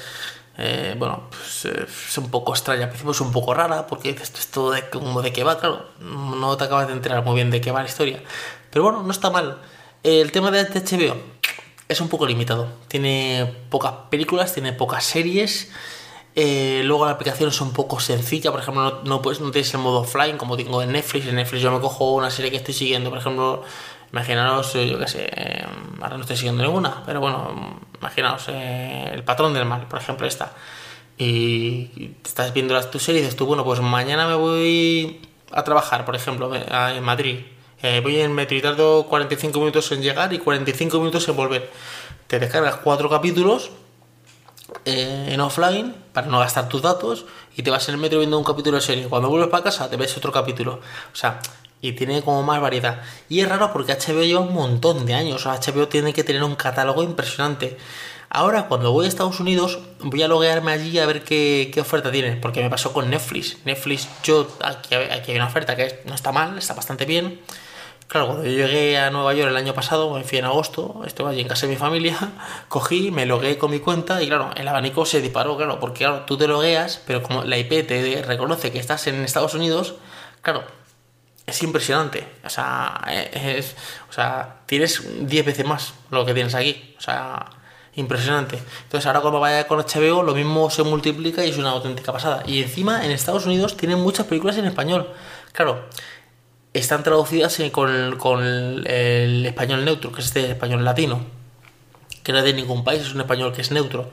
eh, 0.60 0.94
bueno, 0.98 1.22
pues, 1.30 1.64
eh, 1.64 1.86
es 1.86 2.18
un 2.18 2.30
poco 2.30 2.52
extraña, 2.52 2.84
al 2.84 2.88
principio 2.88 3.12
es 3.12 3.20
un 3.20 3.32
poco 3.32 3.54
rara, 3.54 3.86
porque 3.86 4.10
esto 4.10 4.70
de, 4.70 4.88
como 4.90 5.22
de 5.22 5.32
qué 5.32 5.42
va, 5.42 5.58
claro, 5.58 5.86
no 6.00 6.56
te 6.56 6.64
acabas 6.64 6.86
de 6.86 6.92
enterar 6.92 7.24
muy 7.24 7.34
bien 7.34 7.50
de 7.50 7.60
qué 7.60 7.70
va 7.70 7.82
la 7.82 7.88
historia. 7.88 8.22
Pero 8.70 8.84
bueno, 8.84 9.02
no 9.02 9.10
está 9.10 9.30
mal. 9.30 9.58
El 10.02 10.30
tema 10.32 10.50
de 10.50 10.64
HBO 10.64 11.16
es 11.88 12.00
un 12.00 12.08
poco 12.08 12.26
limitado. 12.26 12.68
Tiene 12.88 13.52
pocas 13.70 13.92
películas, 14.10 14.52
tiene 14.54 14.72
pocas 14.72 15.04
series. 15.04 15.70
Eh, 16.36 16.82
luego 16.84 17.06
la 17.06 17.12
aplicación 17.12 17.48
es 17.48 17.60
un 17.60 17.72
poco 17.72 17.98
sencilla, 17.98 18.52
por 18.52 18.60
ejemplo, 18.60 18.82
no, 18.82 19.02
no, 19.02 19.22
puedes, 19.22 19.40
no 19.40 19.50
tienes 19.50 19.74
el 19.74 19.80
modo 19.80 20.00
offline 20.00 20.38
como 20.38 20.56
tengo 20.56 20.82
en 20.82 20.92
Netflix. 20.92 21.26
En 21.26 21.36
Netflix 21.36 21.62
yo 21.62 21.72
me 21.72 21.80
cojo 21.80 22.12
una 22.14 22.30
serie 22.30 22.50
que 22.50 22.58
estoy 22.58 22.74
siguiendo, 22.74 23.10
por 23.10 23.18
ejemplo, 23.18 23.64
imaginaos, 24.12 24.72
yo 24.74 24.98
qué 24.98 25.08
sé, 25.08 25.30
eh, 25.34 25.64
ahora 26.00 26.16
no 26.16 26.22
estoy 26.22 26.36
siguiendo 26.36 26.62
ninguna, 26.62 27.02
pero 27.06 27.20
bueno, 27.20 27.80
imaginaos 27.98 28.46
eh, 28.48 29.10
El 29.12 29.22
Patrón 29.22 29.54
del 29.54 29.64
Mal, 29.64 29.86
por 29.86 30.00
ejemplo, 30.00 30.26
esta. 30.26 30.52
Y 31.18 32.12
estás 32.24 32.52
viendo 32.54 32.80
tu 32.88 32.98
serie 32.98 33.20
y 33.20 33.24
dices 33.24 33.36
tú, 33.36 33.46
bueno, 33.46 33.64
pues 33.64 33.80
mañana 33.80 34.26
me 34.26 34.34
voy 34.34 35.20
a 35.52 35.62
trabajar, 35.64 36.04
por 36.04 36.16
ejemplo, 36.16 36.50
en 36.54 37.02
Madrid 37.02 37.40
eh, 37.82 38.00
voy 38.02 38.20
en 38.20 38.32
metro 38.32 38.56
y 38.56 38.60
tardo 38.60 39.06
45 39.06 39.58
minutos 39.58 39.90
en 39.92 40.02
llegar 40.02 40.32
y 40.32 40.38
45 40.38 40.98
minutos 40.98 41.26
en 41.28 41.36
volver. 41.36 41.70
Te 42.26 42.38
descargas 42.38 42.76
cuatro 42.76 43.08
capítulos 43.08 43.70
eh, 44.84 45.28
en 45.30 45.40
offline 45.40 45.94
para 46.12 46.26
no 46.26 46.38
gastar 46.40 46.68
tus 46.68 46.82
datos 46.82 47.24
y 47.56 47.62
te 47.62 47.70
vas 47.70 47.88
en 47.88 47.94
el 47.94 48.00
metro 48.00 48.18
viendo 48.18 48.38
un 48.38 48.44
capítulo 48.44 48.76
de 48.76 48.82
serie. 48.82 49.08
Cuando 49.08 49.28
vuelves 49.28 49.48
para 49.48 49.64
casa 49.64 49.88
te 49.88 49.96
ves 49.96 50.14
otro 50.16 50.30
capítulo. 50.30 50.80
O 51.12 51.16
sea, 51.16 51.40
y 51.80 51.92
tiene 51.92 52.22
como 52.22 52.42
más 52.42 52.60
variedad. 52.60 53.02
Y 53.28 53.40
es 53.40 53.48
raro 53.48 53.72
porque 53.72 53.92
HBO 53.94 54.22
lleva 54.22 54.40
un 54.40 54.54
montón 54.54 55.06
de 55.06 55.14
años. 55.14 55.46
HBO 55.46 55.88
tiene 55.88 56.12
que 56.12 56.24
tener 56.24 56.42
un 56.42 56.54
catálogo 56.54 57.02
impresionante. 57.02 57.76
Ahora, 58.28 58.68
cuando 58.68 58.92
voy 58.92 59.06
a 59.06 59.08
Estados 59.08 59.40
Unidos, 59.40 59.80
voy 60.00 60.22
a 60.22 60.28
loguearme 60.28 60.72
allí 60.72 60.98
a 60.98 61.06
ver 61.06 61.24
qué, 61.24 61.72
oferta 61.80 62.12
tiene. 62.12 62.36
Porque 62.36 62.62
me 62.62 62.70
pasó 62.70 62.92
con 62.92 63.10
Netflix. 63.10 63.58
Netflix, 63.64 64.08
yo 64.22 64.46
aquí, 64.62 64.94
aquí 64.94 65.32
hay 65.32 65.36
una 65.36 65.46
oferta 65.46 65.74
que 65.74 66.02
no 66.04 66.14
está 66.14 66.30
mal, 66.32 66.56
está 66.58 66.74
bastante 66.74 67.06
bien 67.06 67.40
Claro, 68.10 68.26
cuando 68.26 68.44
yo 68.44 68.50
llegué 68.50 68.98
a 68.98 69.08
Nueva 69.12 69.32
York 69.34 69.50
el 69.50 69.56
año 69.56 69.72
pasado, 69.72 70.18
en 70.18 70.24
fin, 70.24 70.40
en 70.40 70.46
agosto, 70.46 71.02
estuve 71.06 71.30
allí 71.30 71.42
en 71.42 71.46
casa 71.46 71.66
de 71.66 71.74
mi 71.74 71.78
familia, 71.78 72.18
cogí, 72.68 73.12
me 73.12 73.24
logué 73.24 73.56
con 73.56 73.70
mi 73.70 73.78
cuenta 73.78 74.20
y 74.20 74.26
claro, 74.26 74.50
el 74.56 74.66
abanico 74.66 75.06
se 75.06 75.20
disparó, 75.20 75.56
claro, 75.56 75.78
porque 75.78 75.98
claro, 75.98 76.24
tú 76.26 76.36
te 76.36 76.48
logueas, 76.48 77.00
pero 77.06 77.22
como 77.22 77.44
la 77.44 77.56
IP 77.56 77.86
te 77.86 78.24
reconoce 78.26 78.72
que 78.72 78.80
estás 78.80 79.06
en 79.06 79.22
Estados 79.22 79.54
Unidos, 79.54 79.94
claro, 80.42 80.64
es 81.50 81.62
impresionante. 81.62 82.26
O 82.44 82.48
sea, 82.48 83.00
es, 83.08 83.74
o 84.08 84.12
sea 84.12 84.60
tienes 84.66 85.26
10 85.26 85.46
veces 85.46 85.66
más 85.66 85.94
lo 86.10 86.24
que 86.24 86.34
tienes 86.34 86.54
aquí. 86.54 86.94
O 86.98 87.00
sea, 87.00 87.46
impresionante. 87.94 88.58
Entonces 88.84 89.06
ahora 89.06 89.20
cuando 89.20 89.40
vaya 89.40 89.66
con 89.66 89.78
HBO 89.78 90.22
lo 90.22 90.34
mismo 90.34 90.70
se 90.70 90.82
multiplica 90.82 91.44
y 91.44 91.50
es 91.50 91.58
una 91.58 91.70
auténtica 91.70 92.12
pasada. 92.12 92.42
Y 92.46 92.62
encima 92.62 93.04
en 93.04 93.10
Estados 93.10 93.46
Unidos 93.46 93.76
tienen 93.76 94.00
muchas 94.00 94.26
películas 94.26 94.56
en 94.58 94.66
español. 94.66 95.12
Claro, 95.52 95.88
están 96.72 97.02
traducidas 97.02 97.60
con, 97.72 98.16
con 98.16 98.42
el 98.44 99.44
español 99.44 99.84
neutro, 99.84 100.12
que 100.12 100.20
es 100.20 100.26
este 100.26 100.50
español 100.50 100.84
latino, 100.84 101.20
que 102.22 102.32
no 102.32 102.38
es 102.38 102.44
de 102.44 102.52
ningún 102.52 102.84
país, 102.84 103.02
es 103.02 103.14
un 103.14 103.20
español 103.20 103.52
que 103.52 103.62
es 103.62 103.70
neutro, 103.70 104.10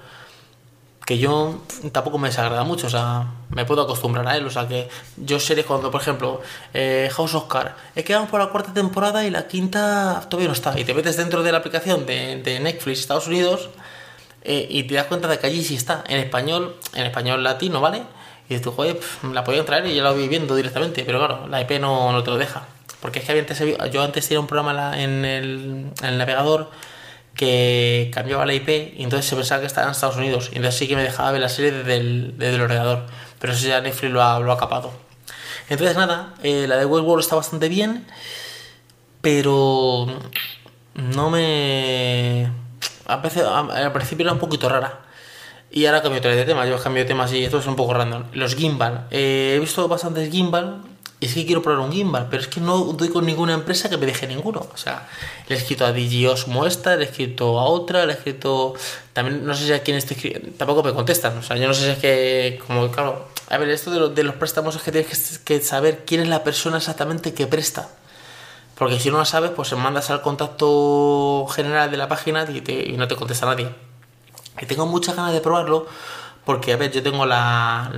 que 1.08 1.18
yo 1.18 1.62
tampoco 1.94 2.18
me 2.18 2.28
desagrada 2.28 2.66
mucho, 2.66 2.88
o 2.88 2.90
sea, 2.90 3.28
me 3.50 3.64
puedo 3.64 3.82
acostumbrar 3.82 4.28
a 4.28 4.36
él, 4.36 4.46
o 4.46 4.50
sea, 4.50 4.68
que 4.68 4.90
yo 5.16 5.40
seré 5.40 5.64
cuando, 5.64 5.90
por 5.90 6.02
ejemplo, 6.02 6.42
eh, 6.74 7.10
House 7.14 7.34
of 7.34 7.48
Cards, 7.48 7.72
es 7.96 8.04
que 8.04 8.14
vamos 8.14 8.30
por 8.30 8.42
la 8.42 8.48
cuarta 8.48 8.74
temporada 8.74 9.26
y 9.26 9.30
la 9.30 9.48
quinta 9.48 10.28
todavía 10.30 10.50
no 10.50 10.54
está, 10.54 10.78
y 10.78 10.84
te 10.84 10.94
metes 10.94 11.16
dentro 11.16 11.44
de 11.44 11.54
la 11.54 11.60
aplicación 11.60 12.06
de, 12.06 12.60
Netflix 12.62 13.00
Estados 13.00 13.28
Unidos 13.28 13.70
eh, 14.44 14.68
y 14.70 14.84
te 14.84 14.96
das 14.96 15.06
cuenta 15.06 15.30
de 15.30 15.40
que 15.40 15.48
allí 15.48 15.64
sí 15.64 15.76
está, 15.76 16.04
en 16.10 16.18
español, 16.20 16.76
en 16.94 17.06
español 17.06 17.42
latino, 17.42 17.80
¿vale? 17.80 18.00
Y 18.50 18.56
dices 18.56 18.64
tú, 18.64 18.74
joder, 18.74 19.00
la 19.32 19.46
podían 19.46 19.64
traer 19.66 19.86
y 19.86 19.96
ya 19.96 20.04
la 20.04 20.12
voy 20.12 20.28
viendo 20.28 20.58
directamente, 20.58 21.06
pero 21.06 21.20
claro, 21.20 21.48
la 21.48 21.62
IP 21.62 21.80
no, 21.80 22.22
te 22.22 22.32
lo 22.32 22.38
deja. 22.38 22.68
Porque 23.00 23.20
es 23.20 23.26
que 23.26 23.32
antes, 23.32 23.64
yo 23.94 24.04
antes 24.04 24.28
tenía 24.28 24.42
un 24.42 24.48
programa 24.48 25.02
en 25.02 25.24
el 25.24 26.18
navegador 26.18 26.70
que 27.38 28.12
cambiaba 28.14 28.46
la 28.46 28.54
IP 28.54 28.98
y 28.98 29.04
entonces 29.04 29.30
se 29.30 29.36
pensaba 29.36 29.62
que 29.62 29.68
estaba 29.68 29.88
en 29.88 29.92
Estados 29.92 30.18
Unidos. 30.18 30.50
Y 30.52 30.58
entonces 30.58 30.78
sí 30.78 30.88
que 30.88 30.96
me 30.96 31.04
dejaba 31.04 31.32
ver 31.32 31.42
la 31.42 31.50
serie 31.50 31.72
desde 31.72 31.98
el, 31.98 32.38
desde 32.38 32.56
el 32.56 32.62
ordenador. 32.62 33.06
Pero 33.40 33.54
eso 33.54 33.68
ya 33.68 33.80
Netflix 33.80 34.12
lo 34.12 34.24
ha, 34.24 34.40
lo 34.40 34.52
ha 34.52 34.58
capado. 34.58 34.92
Entonces 35.70 35.96
nada, 35.96 36.34
eh, 36.44 36.66
la 36.68 36.78
de 36.78 36.86
Westworld 36.86 37.24
está 37.24 37.36
bastante 37.36 37.70
bien, 37.70 38.08
pero 39.22 40.08
no 40.96 41.30
me... 41.30 42.50
A 43.06 43.18
veces, 43.18 43.44
al 43.44 43.94
principio 43.94 44.24
era 44.24 44.34
un 44.34 44.40
poquito 44.40 44.68
rara. 44.68 45.02
Y 45.70 45.86
ahora 45.86 46.02
cambio 46.02 46.22
de 46.22 46.46
tema, 46.46 46.66
yo 46.66 46.82
cambio 46.82 47.04
de 47.04 47.08
tema 47.08 47.26
así, 47.26 47.44
esto 47.44 47.60
es 47.60 47.68
un 47.68 47.76
poco 47.76 47.94
random. 47.94 48.24
Los 48.34 48.56
gimbal. 48.56 49.08
Eh, 49.12 49.54
he 49.56 49.60
visto 49.60 49.88
bastantes 49.88 50.32
gimbal 50.32 50.82
y 50.97 50.97
es 51.20 51.34
que 51.34 51.46
quiero 51.48 51.64
probar 51.64 51.80
un 51.80 51.92
gimbal, 51.92 52.28
pero 52.30 52.44
es 52.44 52.48
que 52.48 52.62
no 52.62 52.78
doy 52.78 53.10
con 53.10 53.26
ninguna 53.26 53.54
empresa 53.54 53.90
que 53.90 53.98
me 53.98 54.06
deje 54.06 54.28
ninguno. 54.28 54.68
O 54.72 54.78
sea, 54.78 55.10
le 55.48 55.56
he 55.56 55.58
escrito 55.58 55.84
a 55.86 55.92
DigiOsmo 55.92 56.68
esta, 56.68 56.96
le 56.96 57.06
he 57.06 57.08
escrito 57.08 57.60
a 57.60 57.66
otra, 57.66 58.06
le 58.06 58.14
he 58.14 58.16
escrito. 58.16 58.76
También 59.14 59.44
no 59.44 59.56
sé 59.56 59.66
si 59.66 59.74
a 59.74 59.82
quién 59.82 59.98
estoy 59.98 60.16
escribiendo. 60.16 60.52
Tampoco 60.58 60.84
me 60.84 60.94
contestan. 60.94 61.36
O 61.38 61.42
sea, 61.42 61.58
yo 61.58 61.68
no 61.68 61.74
sé 61.74 61.86
si 61.86 61.90
es 61.90 61.98
que. 61.98 62.60
Como, 62.68 62.92
claro. 62.92 63.30
A 63.50 63.58
ver, 63.58 63.70
esto 63.70 63.90
de, 63.90 64.00
los, 64.00 64.14
de 64.14 64.24
los 64.24 64.36
préstamos 64.36 64.76
es 64.76 64.82
que 64.84 64.92
tienes 64.92 65.40
que, 65.40 65.62
saber 65.62 66.04
quién 66.06 66.22
es 66.22 66.28
la 66.28 66.44
persona 66.44 66.78
exactamente 66.78 67.34
que 67.34 67.48
presta. 67.48 67.90
Porque 68.76 69.00
si 69.00 69.10
no 69.10 69.18
lo 69.18 69.26
sabes, 69.26 69.50
pues 69.52 69.74
mandas 69.74 70.12
al 70.12 70.22
contacto 70.22 71.48
general 71.50 71.90
de 71.90 71.98
la 71.98 72.08
página 72.08 72.46
y, 72.48 72.92
y 72.94 72.98
no 72.98 73.08
te 73.08 73.16
contesta 73.16 73.48
nadie. 73.48 73.70
Y 74.62 74.66
tengo 74.68 74.86
muchas 74.86 75.16
ganas 75.16 75.34
de 75.34 75.42
probarlo 75.42 75.88
porque, 76.48 76.72
a 76.72 76.78
ver, 76.78 76.94
yo 76.94 77.04
tengo 77.04 77.26
la, 77.26 77.92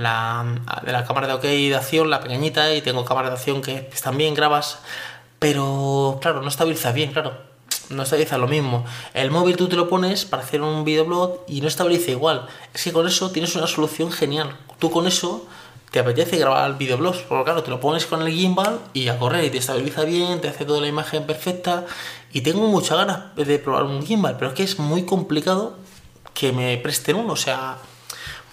de 0.84 0.90
la 0.90 1.04
cámara 1.04 1.28
de 1.28 1.34
OK 1.34 1.42
de 1.42 1.76
acción, 1.76 2.10
la 2.10 2.18
pequeñita, 2.20 2.74
y 2.74 2.82
tengo 2.82 3.04
cámara 3.04 3.28
de 3.28 3.36
acción 3.36 3.62
que 3.62 3.88
también 4.02 4.34
grabas, 4.34 4.80
pero 5.38 6.18
claro, 6.20 6.42
no 6.42 6.48
estabiliza 6.48 6.90
bien, 6.90 7.12
claro. 7.12 7.32
No 7.90 8.02
estabiliza 8.02 8.38
lo 8.38 8.48
mismo. 8.48 8.84
El 9.14 9.30
móvil 9.30 9.56
tú 9.56 9.68
te 9.68 9.76
lo 9.76 9.88
pones 9.88 10.24
para 10.24 10.42
hacer 10.42 10.62
un 10.62 10.84
videoblog 10.84 11.44
y 11.46 11.60
no 11.60 11.68
estabiliza 11.68 12.10
igual. 12.10 12.48
Es 12.74 12.82
que 12.82 12.92
con 12.92 13.06
eso 13.06 13.30
tienes 13.30 13.54
una 13.54 13.68
solución 13.68 14.10
genial. 14.10 14.56
Tú 14.80 14.90
con 14.90 15.06
eso 15.06 15.46
te 15.92 16.00
apetece 16.00 16.36
grabar 16.36 16.76
videoblogs, 16.76 17.18
porque 17.18 17.44
claro, 17.44 17.62
te 17.62 17.70
lo 17.70 17.78
pones 17.78 18.04
con 18.06 18.20
el 18.20 18.32
gimbal 18.32 18.80
y 18.92 19.06
a 19.06 19.18
correr 19.20 19.44
y 19.44 19.50
te 19.50 19.58
estabiliza 19.58 20.02
bien, 20.02 20.40
te 20.40 20.48
hace 20.48 20.64
toda 20.64 20.80
la 20.80 20.88
imagen 20.88 21.24
perfecta. 21.24 21.86
Y 22.32 22.40
tengo 22.40 22.66
muchas 22.66 22.98
ganas 22.98 23.36
de 23.36 23.58
probar 23.60 23.84
un 23.84 24.04
gimbal, 24.04 24.36
pero 24.36 24.48
es 24.48 24.56
que 24.56 24.64
es 24.64 24.80
muy 24.80 25.04
complicado 25.04 25.76
que 26.34 26.50
me 26.50 26.76
presten 26.78 27.14
uno. 27.14 27.34
O 27.34 27.36
sea, 27.36 27.78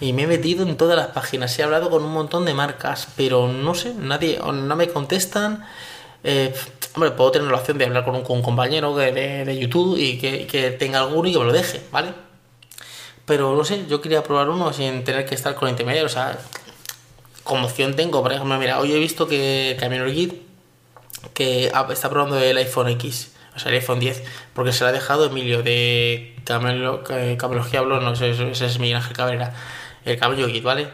y 0.00 0.12
me 0.12 0.22
he 0.22 0.26
metido 0.26 0.66
en 0.66 0.76
todas 0.76 0.96
las 0.96 1.08
páginas, 1.08 1.58
he 1.58 1.62
hablado 1.62 1.90
con 1.90 2.04
un 2.04 2.12
montón 2.12 2.44
de 2.44 2.54
marcas, 2.54 3.08
pero 3.16 3.48
no 3.48 3.74
sé, 3.74 3.94
nadie, 3.94 4.38
no 4.38 4.76
me 4.76 4.88
contestan. 4.88 5.64
Eh, 6.22 6.54
hombre, 6.94 7.10
puedo 7.12 7.32
tener 7.32 7.50
la 7.50 7.58
opción 7.58 7.78
de 7.78 7.86
hablar 7.86 8.04
con 8.04 8.14
un, 8.14 8.42
compañero 8.42 8.94
de, 8.96 9.58
YouTube 9.58 9.96
y 9.98 10.18
que, 10.18 10.76
tenga 10.78 11.00
alguno 11.00 11.28
y 11.28 11.32
que 11.32 11.38
me 11.38 11.44
lo 11.46 11.52
deje, 11.52 11.82
¿vale? 11.90 12.12
Pero 13.24 13.56
no 13.56 13.64
sé, 13.64 13.86
yo 13.88 14.00
quería 14.00 14.22
probar 14.22 14.48
uno 14.48 14.72
sin 14.72 15.04
tener 15.04 15.26
que 15.26 15.34
estar 15.34 15.54
con 15.54 15.68
intermediario, 15.68 16.06
o 16.06 16.10
sea, 16.10 16.38
como 17.42 17.66
opción 17.66 17.94
tengo, 17.96 18.22
por 18.22 18.32
ejemplo, 18.32 18.56
mira, 18.58 18.78
hoy 18.78 18.92
he 18.92 18.98
visto 18.98 19.26
que 19.26 19.76
Camino 19.80 20.06
Git 20.06 20.34
que 21.34 21.72
está 21.90 22.08
probando 22.08 22.38
el 22.38 22.56
iPhone 22.56 22.88
X, 22.90 23.32
o 23.56 23.58
sea, 23.58 23.70
el 23.70 23.78
iPhone 23.78 23.98
10, 23.98 24.22
porque 24.54 24.72
se 24.72 24.84
lo 24.84 24.90
ha 24.90 24.92
dejado 24.92 25.26
Emilio 25.26 25.62
de 25.62 26.36
Camelo, 26.44 27.02
Camelogía 27.36 27.82
no 27.82 28.14
sé, 28.14 28.30
ese 28.30 28.66
es 28.66 28.78
mi 28.78 28.92
Ángel 28.94 29.14
Cabrera 29.16 29.54
el 30.08 30.18
cambio 30.18 30.46
Kit, 30.46 30.62
¿vale? 30.62 30.88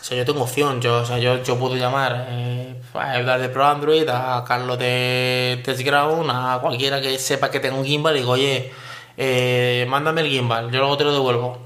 O 0.00 0.04
sea, 0.04 0.16
yo 0.16 0.24
tengo 0.24 0.42
opción, 0.42 0.80
yo, 0.80 0.98
o 0.98 1.04
sea, 1.04 1.18
yo, 1.18 1.42
yo 1.42 1.58
puedo 1.58 1.76
llamar 1.76 2.26
eh, 2.28 2.74
a 2.94 3.18
Edgar 3.18 3.40
de 3.40 3.48
Pro 3.48 3.66
Android, 3.66 4.08
a 4.08 4.44
Carlos 4.44 4.78
de 4.78 5.60
Testground, 5.64 6.28
a 6.30 6.58
cualquiera 6.60 7.00
que 7.00 7.18
sepa 7.18 7.50
que 7.50 7.60
tengo 7.60 7.78
un 7.78 7.84
gimbal 7.84 8.16
y 8.16 8.20
digo, 8.20 8.32
oye, 8.32 8.72
eh, 9.16 9.86
mándame 9.88 10.22
el 10.22 10.28
gimbal, 10.28 10.70
yo 10.70 10.80
luego 10.80 10.96
te 10.96 11.04
lo 11.04 11.12
devuelvo. 11.12 11.58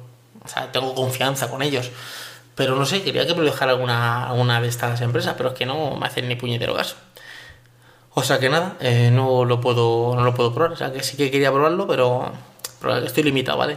O 0.44 0.48
sea, 0.48 0.70
tengo 0.70 0.94
confianza 0.94 1.50
con 1.50 1.62
ellos. 1.62 1.90
Pero 2.54 2.76
no 2.76 2.87
sé, 2.87 3.02
quería 3.02 3.26
que 3.26 3.35
me 3.35 3.44
dejara 3.44 3.72
alguna, 3.72 4.28
alguna 4.28 4.61
de 4.61 4.68
estas 4.68 5.00
empresas, 5.02 5.35
pero 5.37 5.50
es 5.50 5.54
que 5.54 5.66
no 5.66 5.96
me 5.96 6.06
hacen 6.06 6.28
ni 6.28 6.37
puñetero 6.37 6.74
caso. 6.74 6.96
O 8.14 8.22
sea 8.22 8.38
que 8.38 8.48
nada, 8.48 8.76
eh, 8.80 9.11
no, 9.12 9.44
lo 9.44 9.61
puedo, 9.61 10.14
no 10.16 10.24
lo 10.24 10.35
puedo 10.35 10.54
probar. 10.54 10.72
O 10.72 10.76
sea 10.76 10.92
que 10.92 11.02
sí 11.02 11.16
que 11.16 11.30
quería 11.30 11.52
probarlo, 11.52 11.87
pero, 11.87 12.32
pero 12.80 12.96
estoy 12.98 13.24
limitado, 13.24 13.59
¿vale? 13.59 13.76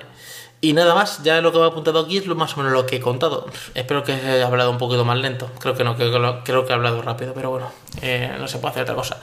Y 0.61 0.73
nada 0.73 0.93
más, 0.93 1.23
ya 1.23 1.39
lo 1.39 1.51
que 1.51 1.57
me 1.57 1.63
ha 1.63 1.67
apuntado 1.67 1.99
aquí 1.99 2.17
es 2.17 2.25
lo 2.25 2.35
más 2.35 2.53
o 2.53 2.57
menos 2.57 2.73
lo 2.73 2.85
que 2.85 2.97
he 2.97 2.99
contado. 2.99 3.45
Espero 3.75 4.03
que 4.03 4.11
haya 4.11 4.45
hablado 4.45 4.71
un 4.71 4.77
poquito 4.77 5.05
más 5.05 5.17
lento. 5.17 5.49
Creo 5.59 5.73
que 5.73 5.85
no, 5.85 5.95
creo, 5.95 6.43
creo 6.43 6.65
que 6.65 6.71
he 6.71 6.75
hablado 6.75 7.01
rápido, 7.01 7.33
pero 7.33 7.49
bueno, 7.49 7.71
eh, 8.01 8.35
no 8.37 8.47
se 8.47 8.57
puede 8.57 8.71
hacer 8.71 8.83
otra 8.83 8.95
cosa. 8.95 9.21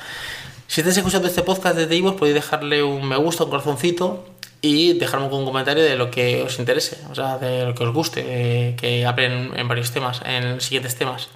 Si 0.67 0.81
estáis 0.81 0.97
escuchando 0.97 1.29
este 1.29 1.43
podcast 1.43 1.77
desde 1.77 1.95
Ivo, 1.95 2.17
podéis 2.17 2.35
dejarle 2.35 2.83
un 2.83 3.07
me 3.07 3.17
gusta, 3.17 3.45
un 3.45 3.51
corazoncito 3.51 4.25
y 4.63 4.95
dejarme 4.95 5.27
un 5.27 5.45
comentario 5.45 5.85
de 5.85 5.97
lo 5.97 6.11
que 6.11 6.43
os 6.43 6.59
interese, 6.59 6.99
o 7.11 7.15
sea, 7.15 7.39
de 7.39 7.67
lo 7.67 7.75
que 7.75 7.85
os 7.85 7.93
guste, 7.93 8.25
eh, 8.27 8.77
que 8.77 9.05
hablen 9.05 9.53
en 9.55 9.69
varios 9.69 9.93
temas, 9.93 10.23
en 10.25 10.61
siguientes 10.61 10.97
temas. 10.97 11.29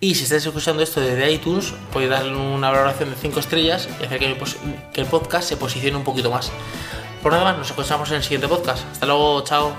Y 0.00 0.14
si 0.14 0.24
estáis 0.24 0.44
escuchando 0.44 0.82
esto 0.82 1.00
desde 1.00 1.30
iTunes, 1.30 1.72
podéis 1.92 2.10
darle 2.10 2.34
una 2.34 2.70
valoración 2.70 3.10
de 3.10 3.16
5 3.16 3.38
estrellas 3.40 3.88
y 4.00 4.04
hacer 4.04 4.18
que, 4.18 4.36
que 4.92 5.00
el 5.00 5.06
podcast 5.06 5.48
se 5.48 5.56
posicione 5.56 5.96
un 5.96 6.04
poquito 6.04 6.30
más. 6.30 6.50
Por 7.22 7.32
nada 7.32 7.44
más, 7.44 7.58
nos 7.58 7.68
escuchamos 7.68 8.08
en 8.10 8.16
el 8.16 8.22
siguiente 8.22 8.48
podcast. 8.48 8.84
Hasta 8.92 9.06
luego, 9.06 9.42
chao. 9.44 9.72